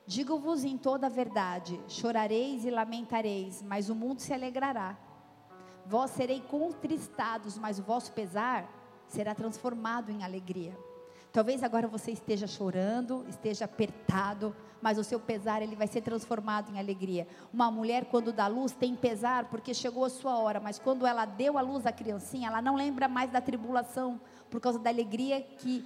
[0.05, 4.99] Digo-vos em toda a verdade: chorareis e lamentareis, mas o mundo se alegrará.
[5.87, 8.69] Vós sereis contristados, mas o vosso pesar
[9.07, 10.77] será transformado em alegria.
[11.33, 16.71] Talvez agora você esteja chorando, esteja apertado, mas o seu pesar ele vai ser transformado
[16.71, 17.27] em alegria.
[17.51, 21.25] Uma mulher quando dá luz tem pesar porque chegou a sua hora, mas quando ela
[21.25, 24.21] deu a luz à criancinha, ela não lembra mais da tribulação
[24.51, 25.85] por causa da alegria que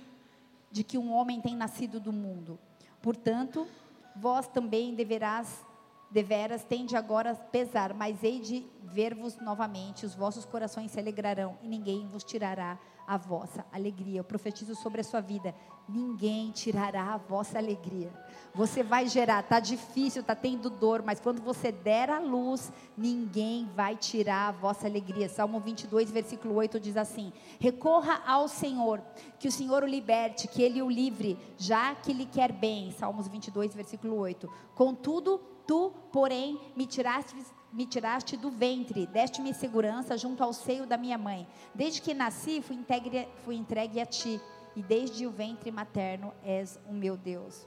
[0.68, 2.58] de que um homem tem nascido do mundo.
[3.00, 3.68] Portanto,
[4.16, 5.64] vós também deverás
[6.10, 11.68] deveras tende agora pesar, mas hei de ver-vos novamente, os vossos corações se alegrarão e
[11.68, 14.20] ninguém vos tirará a vossa alegria.
[14.20, 15.54] Eu profetizo sobre a sua vida.
[15.88, 18.12] Ninguém tirará a vossa alegria.
[18.54, 23.68] Você vai gerar, tá difícil, tá tendo dor, mas quando você der a luz, ninguém
[23.74, 25.28] vai tirar a vossa alegria.
[25.28, 29.00] Salmo 22, versículo 8 diz assim: Recorra ao Senhor,
[29.38, 32.90] que o Senhor o liberte, que ele o livre, já que lhe quer bem.
[32.92, 34.50] Salmos 22, versículo 8.
[34.74, 37.34] Contudo, Tu, porém, me tiraste,
[37.72, 41.46] me tiraste do ventre, deste-me segurança junto ao seio da minha mãe.
[41.74, 44.40] Desde que nasci, fui entregue, fui entregue a ti,
[44.74, 47.66] e desde o ventre materno és o meu Deus.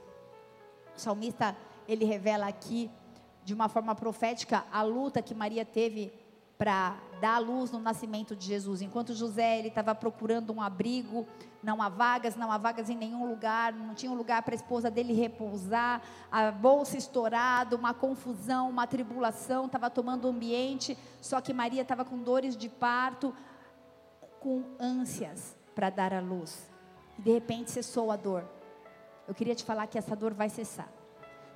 [0.96, 1.56] O salmista,
[1.88, 2.90] ele revela aqui,
[3.44, 6.12] de uma forma profética, a luta que Maria teve
[6.56, 8.80] para dar a luz no nascimento de Jesus.
[8.80, 11.26] Enquanto José ele estava procurando um abrigo,
[11.62, 14.56] não há vagas, não há vagas em nenhum lugar, não tinha um lugar para a
[14.56, 16.02] esposa dele repousar,
[16.32, 22.04] a bolsa estourada, uma confusão, uma tribulação, estava tomando o ambiente, só que Maria estava
[22.04, 23.34] com dores de parto,
[24.40, 26.70] com ânsias para dar a luz.
[27.18, 28.44] E de repente cessou a dor.
[29.28, 30.88] Eu queria te falar que essa dor vai cessar.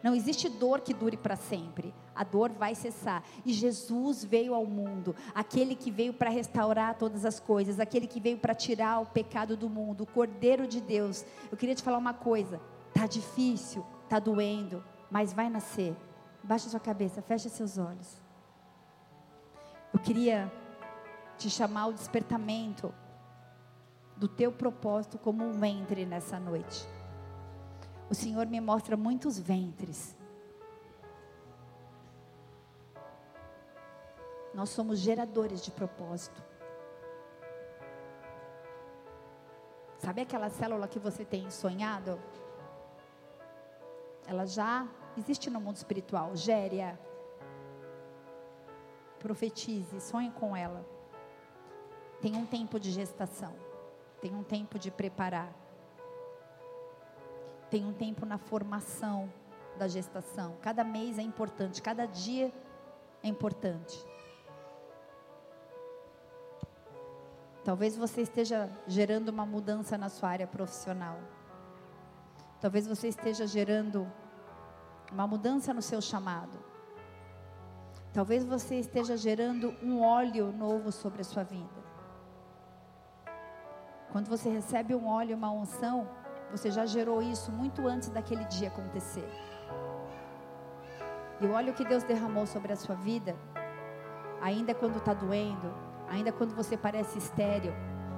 [0.02, 1.94] Não existe dor que dure para sempre.
[2.14, 3.22] A dor vai cessar.
[3.44, 8.20] E Jesus veio ao mundo, aquele que veio para restaurar todas as coisas, aquele que
[8.20, 11.24] veio para tirar o pecado do mundo, o Cordeiro de Deus.
[11.50, 12.60] Eu queria te falar uma coisa.
[12.92, 15.96] Tá difícil, tá doendo, mas vai nascer.
[16.42, 18.22] Baixa sua cabeça, fecha seus olhos.
[19.92, 20.52] Eu queria
[21.36, 22.94] te chamar ao despertamento
[24.16, 26.86] do teu propósito como um ventre nessa noite
[28.08, 30.16] o Senhor me mostra muitos ventres.
[34.54, 36.42] Nós somos geradores de propósito.
[39.98, 42.20] Sabe aquela célula que você tem sonhado?
[44.26, 44.86] Ela já
[45.16, 46.36] existe no mundo espiritual.
[46.36, 46.96] Gere-a.
[49.18, 50.86] Profetize, sonhe com ela.
[52.20, 53.54] Tem um tempo de gestação.
[54.20, 55.52] Tem um tempo de preparar
[57.74, 59.28] tem um tempo na formação
[59.76, 60.56] da gestação.
[60.62, 62.52] Cada mês é importante, cada dia
[63.20, 63.98] é importante.
[67.64, 71.18] Talvez você esteja gerando uma mudança na sua área profissional.
[72.60, 74.06] Talvez você esteja gerando
[75.10, 76.58] uma mudança no seu chamado.
[78.12, 81.84] Talvez você esteja gerando um óleo novo sobre a sua vida.
[84.12, 86.06] Quando você recebe um óleo, uma unção,
[86.50, 89.28] você já gerou isso muito antes daquele dia acontecer.
[91.40, 93.34] E o óleo que Deus derramou sobre a sua vida,
[94.40, 95.74] ainda quando está doendo,
[96.08, 97.74] ainda quando você parece estéreo,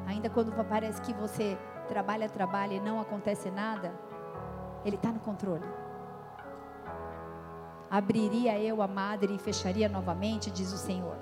[0.07, 1.59] ainda quando parece que você
[1.89, 3.93] trabalha, trabalha e não acontece nada,
[4.85, 5.65] Ele está no controle.
[7.91, 11.17] Abriria eu a madre e fecharia novamente, diz o Senhor.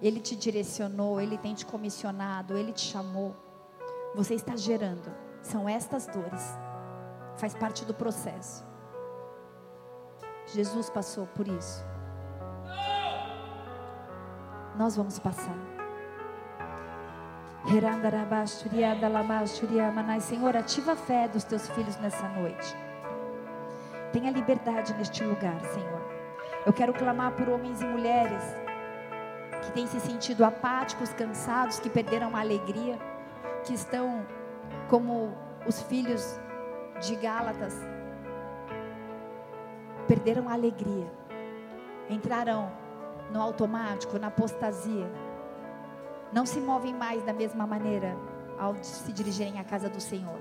[0.00, 3.34] Ele te direcionou, Ele tem te comissionado, Ele te chamou
[4.14, 5.12] você está gerando.
[5.42, 6.58] São estas dores.
[7.36, 8.64] Faz parte do processo.
[10.46, 11.84] Jesus passou por isso.
[14.78, 15.56] Nós vamos passar.
[20.22, 22.76] Senhor, ativa a fé dos teus filhos nessa noite.
[24.12, 26.00] Tenha liberdade neste lugar, Senhor.
[26.64, 28.42] Eu quero clamar por homens e mulheres
[29.64, 32.96] que têm se sentido apáticos, cansados, que perderam a alegria
[33.64, 34.24] que estão
[34.88, 35.34] como
[35.66, 36.38] os filhos
[37.00, 37.74] de Gálatas,
[40.06, 41.10] perderam a alegria,
[42.08, 42.70] entraram
[43.30, 45.10] no automático, na apostasia,
[46.32, 48.16] não se movem mais da mesma maneira
[48.58, 50.38] ao se dirigirem à casa do Senhor.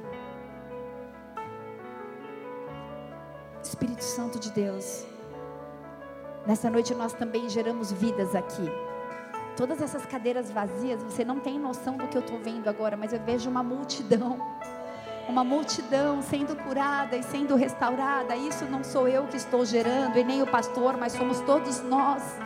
[3.61, 5.05] Espírito Santo de Deus,
[6.45, 8.69] nessa noite nós também geramos vidas aqui.
[9.55, 13.11] Todas essas cadeiras vazias, você não tem noção do que eu estou vendo agora, mas
[13.11, 14.37] eu vejo uma multidão.
[15.27, 18.35] Uma multidão sendo curada e sendo restaurada.
[18.35, 22.37] Isso não sou eu que estou gerando, e nem o pastor, mas somos todos nós.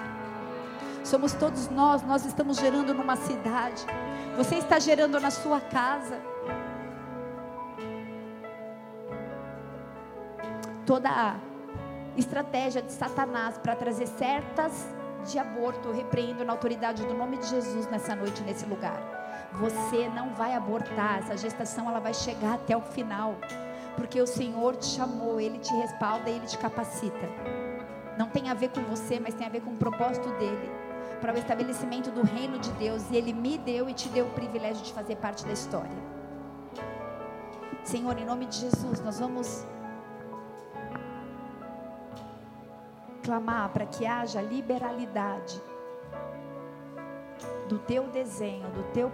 [1.04, 3.86] Somos todos nós, nós estamos gerando numa cidade.
[4.38, 6.20] Você está gerando na sua casa.
[10.86, 11.36] Toda a
[12.18, 14.88] estratégia de Satanás para trazer certas
[15.30, 19.00] de aborto, eu repreendo na autoridade do nome de Jesus nessa noite, nesse lugar.
[19.54, 23.36] Você não vai abortar, essa gestação ela vai chegar até o final,
[23.96, 27.30] porque o Senhor te chamou, Ele te respalda Ele te capacita.
[28.18, 30.72] Não tem a ver com você, mas tem a ver com o propósito dele,
[31.22, 34.32] para o estabelecimento do reino de Deus, e Ele me deu e te deu o
[34.32, 35.92] privilégio de fazer parte da história.
[37.84, 39.66] Senhor, em nome de Jesus, nós vamos
[43.24, 45.62] clamar para que haja liberalidade
[47.70, 49.10] do teu desenho, do teu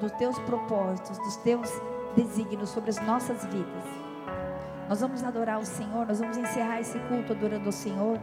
[0.00, 1.70] dos teus propósitos, dos teus
[2.14, 3.84] desígnios sobre as nossas vidas.
[4.88, 8.18] Nós vamos adorar o Senhor, nós vamos encerrar esse culto adorando o Senhor.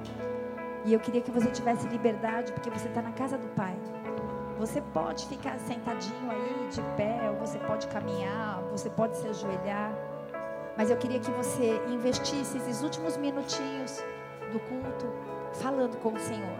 [0.86, 3.75] E eu queria que você tivesse liberdade, porque você está na casa do Pai.
[4.59, 9.91] Você pode ficar sentadinho aí, de pé, ou você pode caminhar, você pode se ajoelhar.
[10.77, 14.03] Mas eu queria que você investisse esses últimos minutinhos
[14.51, 15.07] do culto
[15.55, 16.57] falando com o Senhor.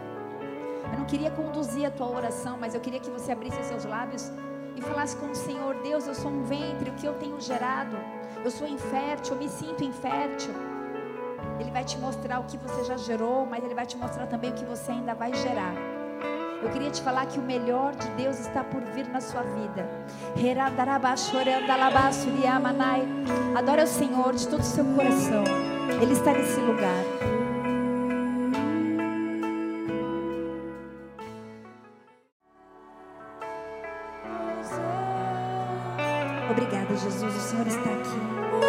[0.92, 3.84] Eu não queria conduzir a tua oração, mas eu queria que você abrisse os seus
[3.84, 4.32] lábios
[4.74, 7.96] e falasse com o Senhor: Deus, eu sou um ventre, o que eu tenho gerado?
[8.44, 10.75] Eu sou infértil, eu me sinto infértil.
[11.58, 14.50] Ele vai te mostrar o que você já gerou, mas Ele vai te mostrar também
[14.50, 15.74] o que você ainda vai gerar.
[16.62, 19.88] Eu queria te falar que o melhor de Deus está por vir na sua vida.
[23.54, 25.44] Adora o Senhor de todo o seu coração.
[26.02, 27.04] Ele está nesse lugar.
[36.50, 37.36] Obrigada, Jesus.
[37.36, 38.65] O Senhor está aqui.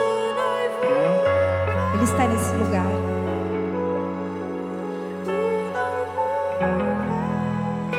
[2.57, 2.85] Lugar.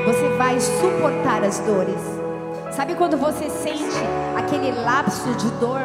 [0.07, 2.01] Você vai suportar as dores.
[2.73, 3.99] Sabe quando você sente
[4.37, 5.81] aquele lapso de dor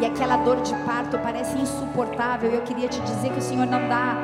[0.00, 2.50] e aquela dor de parto parece insuportável?
[2.50, 4.16] Eu queria te dizer que o Senhor não dá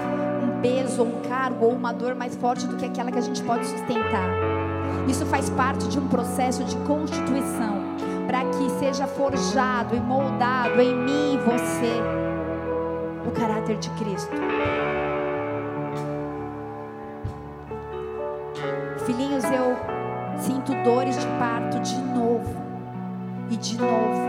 [0.42, 3.42] um peso, um cargo ou uma dor mais forte do que aquela que a gente
[3.42, 4.28] pode sustentar.
[5.08, 7.78] Isso faz parte de um processo de constituição
[8.26, 12.27] para que seja forjado e moldado em mim e você
[13.28, 14.34] o caráter de Cristo.
[19.04, 19.76] Filhinhos, eu
[20.38, 22.56] sinto dores de parto de novo,
[23.50, 24.28] e de novo,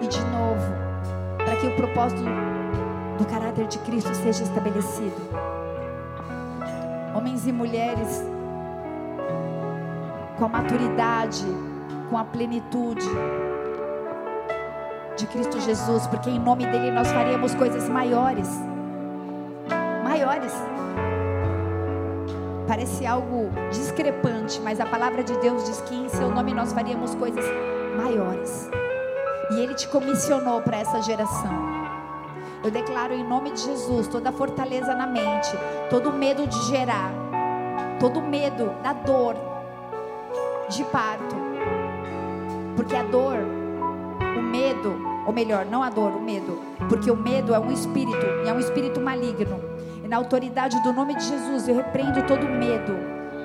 [0.00, 0.72] e de novo,
[1.38, 2.22] para que o propósito
[3.18, 5.20] do caráter de Cristo seja estabelecido.
[7.14, 8.24] Homens e mulheres
[10.38, 11.44] com a maturidade,
[12.08, 13.08] com a plenitude
[15.20, 18.48] de Cristo Jesus, porque em nome dele nós faremos coisas maiores.
[20.02, 20.52] Maiores.
[22.66, 27.14] Parece algo discrepante, mas a palavra de Deus diz que em seu nome nós faríamos
[27.14, 27.44] coisas
[27.98, 28.70] maiores.
[29.50, 31.52] E ele te comissionou para essa geração.
[32.64, 35.50] Eu declaro em nome de Jesus toda fortaleza na mente,
[35.90, 37.12] todo medo de gerar,
[37.98, 39.36] todo medo da dor
[40.70, 41.36] de parto,
[42.76, 43.38] porque a dor,
[44.38, 48.26] o medo, ou melhor, não a dor, o medo, porque o medo é um espírito,
[48.44, 49.60] e é um espírito maligno.
[50.04, 52.96] E na autoridade do nome de Jesus, eu repreendo todo medo,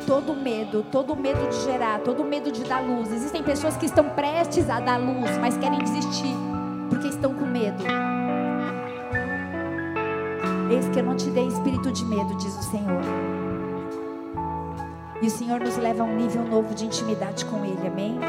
[0.08, 3.14] todo medo, todo medo de gerar, todo medo de dar luz.
[3.14, 6.36] Existem pessoas que estão prestes a dar luz, mas querem desistir,
[6.90, 7.84] porque estão com medo.
[10.72, 13.04] Eis que eu não te dei espírito de medo, diz o Senhor.
[15.22, 18.20] E o Senhor nos leva a um nível novo de intimidade com Ele, amém?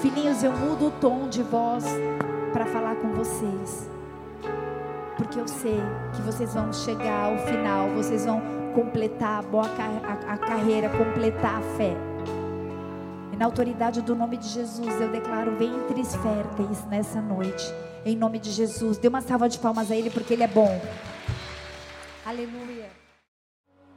[0.00, 1.84] Filhinhos, eu mudo o tom de voz
[2.52, 3.88] para falar com vocês.
[5.16, 5.80] Porque eu sei
[6.14, 8.40] que vocês vão chegar ao final, vocês vão
[8.74, 11.94] completar a, boa, a, a carreira, completar a fé.
[13.32, 17.64] E na autoridade do nome de Jesus, eu declaro ventres férteis nessa noite.
[18.04, 18.96] Em nome de Jesus.
[18.98, 20.80] Dê uma salva de palmas a Ele, porque Ele é bom.
[22.24, 22.88] Aleluia.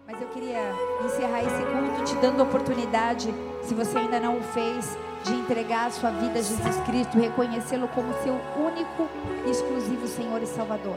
[0.06, 0.60] Mas eu queria
[1.06, 3.34] encerrar esse culto te dando oportunidade,
[3.64, 7.88] se você ainda não o fez, de entregar a sua vida a Jesus Cristo, reconhecê-lo
[7.90, 9.08] como seu único
[9.46, 10.96] e exclusivo Senhor e Salvador.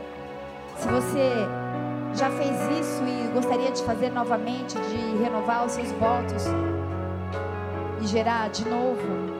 [0.79, 1.31] Se você
[2.14, 2.51] já fez
[2.81, 6.45] isso e gostaria de fazer novamente, de renovar os seus votos
[8.03, 9.37] e gerar de novo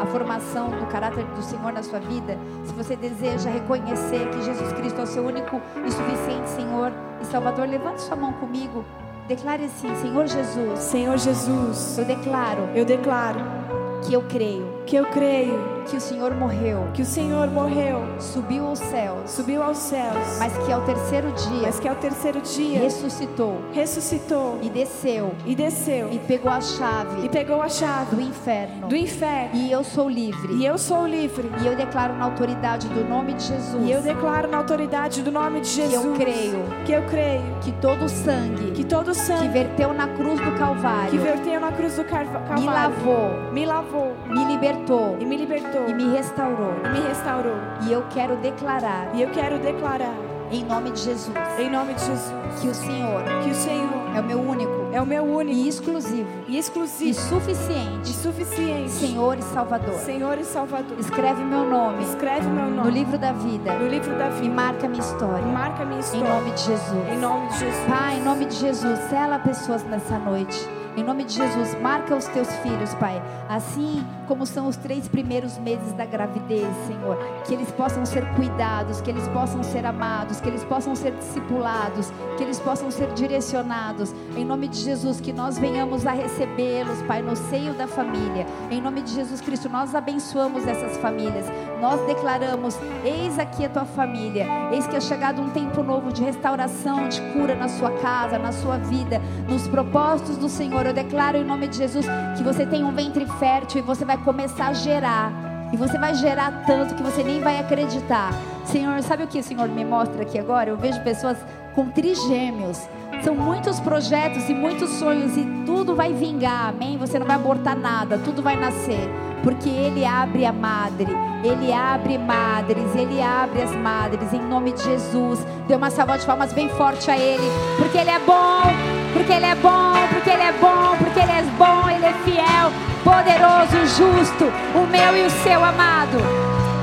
[0.00, 4.72] a formação do caráter do Senhor na sua vida, se você deseja reconhecer que Jesus
[4.72, 8.84] Cristo é o seu único e suficiente Senhor e Salvador, levante sua mão comigo.
[9.28, 10.78] Declare assim, Senhor Jesus.
[10.78, 11.96] Senhor Jesus.
[11.98, 12.68] Eu declaro.
[12.74, 13.61] Eu declaro
[14.02, 18.66] que eu creio que eu creio que o Senhor morreu, que o Senhor morreu, subiu
[18.66, 22.80] aos céus, subiu aos céus, mas que ao terceiro dia, mas que ao terceiro dia
[22.80, 28.22] ressuscitou, ressuscitou e desceu, e desceu e pegou a chave, e pegou a chave do
[28.22, 32.24] inferno, do inferno, e eu sou livre, e eu sou livre, e eu declaro na
[32.24, 36.06] autoridade do nome de Jesus, e eu declaro na autoridade do nome de Jesus, que
[36.06, 40.38] eu creio, que eu creio, que todo sangue, que todo sangue que verteu na cruz
[40.40, 44.71] do Calvário, que verteu na cruz do Calvário, me lavou, me lavou, me libertou,
[45.20, 47.56] e me libertou, e me restaurou, e me restaurou,
[47.86, 50.14] e eu quero declarar, e eu quero declarar.
[50.50, 54.20] Em nome de Jesus, em nome de Jesus, que o Senhor, que o Senhor é
[54.20, 55.58] o meu único, é o meu único.
[55.58, 59.94] E exclusivo, e exclusivo, e suficiente, e suficiente, Senhor e Salvador.
[59.94, 60.98] Senhor e Salvador.
[60.98, 62.82] Escreve meu nome, escreve meu nome.
[62.82, 66.26] No livro da vida, no livro da vida, e marca minha história, marca minha história,
[66.26, 67.88] em nome de Jesus, em nome de Jesus.
[67.88, 70.81] Pai, em nome de Jesus, sela pessoas nessa noite.
[70.94, 73.22] Em nome de Jesus, marca os teus filhos, Pai.
[73.48, 77.16] Assim como são os três primeiros meses da gravidez, Senhor.
[77.46, 82.12] Que eles possam ser cuidados, que eles possam ser amados, que eles possam ser discipulados,
[82.36, 84.14] que eles possam ser direcionados.
[84.36, 88.46] Em nome de Jesus, que nós venhamos a recebê-los, Pai, no seio da família.
[88.70, 91.46] Em nome de Jesus Cristo, nós abençoamos essas famílias.
[91.80, 94.46] Nós declaramos: eis aqui a tua família.
[94.70, 98.52] Eis que é chegado um tempo novo de restauração, de cura na sua casa, na
[98.52, 100.48] sua vida, nos propósitos do
[100.82, 100.86] Senhor.
[100.86, 102.06] Eu declaro em nome de Jesus
[102.36, 105.32] que você tem um ventre fértil e você vai começar a gerar.
[105.72, 108.32] E você vai gerar tanto que você nem vai acreditar.
[108.64, 110.68] Senhor, sabe o que o Senhor me mostra aqui agora?
[110.68, 111.38] Eu vejo pessoas
[111.74, 112.78] com trigêmeos.
[113.22, 116.98] São muitos projetos e muitos sonhos e tudo vai vingar, amém?
[116.98, 119.08] Você não vai abortar nada, tudo vai nascer.
[119.42, 121.08] Porque Ele abre a madre,
[121.42, 125.40] Ele abre madres, Ele abre as madres, em nome de Jesus.
[125.66, 129.46] Dê uma salva de palmas bem forte a Ele, porque Ele é bom, porque Ele
[129.46, 132.72] é bom, porque Ele é bom, porque Ele é bom, Ele é fiel,
[133.04, 134.44] poderoso, justo,
[134.74, 136.18] o meu e o seu amado.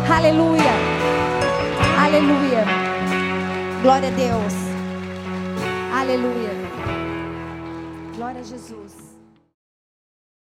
[0.10, 0.72] Aleluia,
[2.04, 2.64] aleluia.
[3.82, 4.54] Glória a Deus.
[5.94, 6.52] Aleluia.
[8.16, 8.89] Glória a Jesus.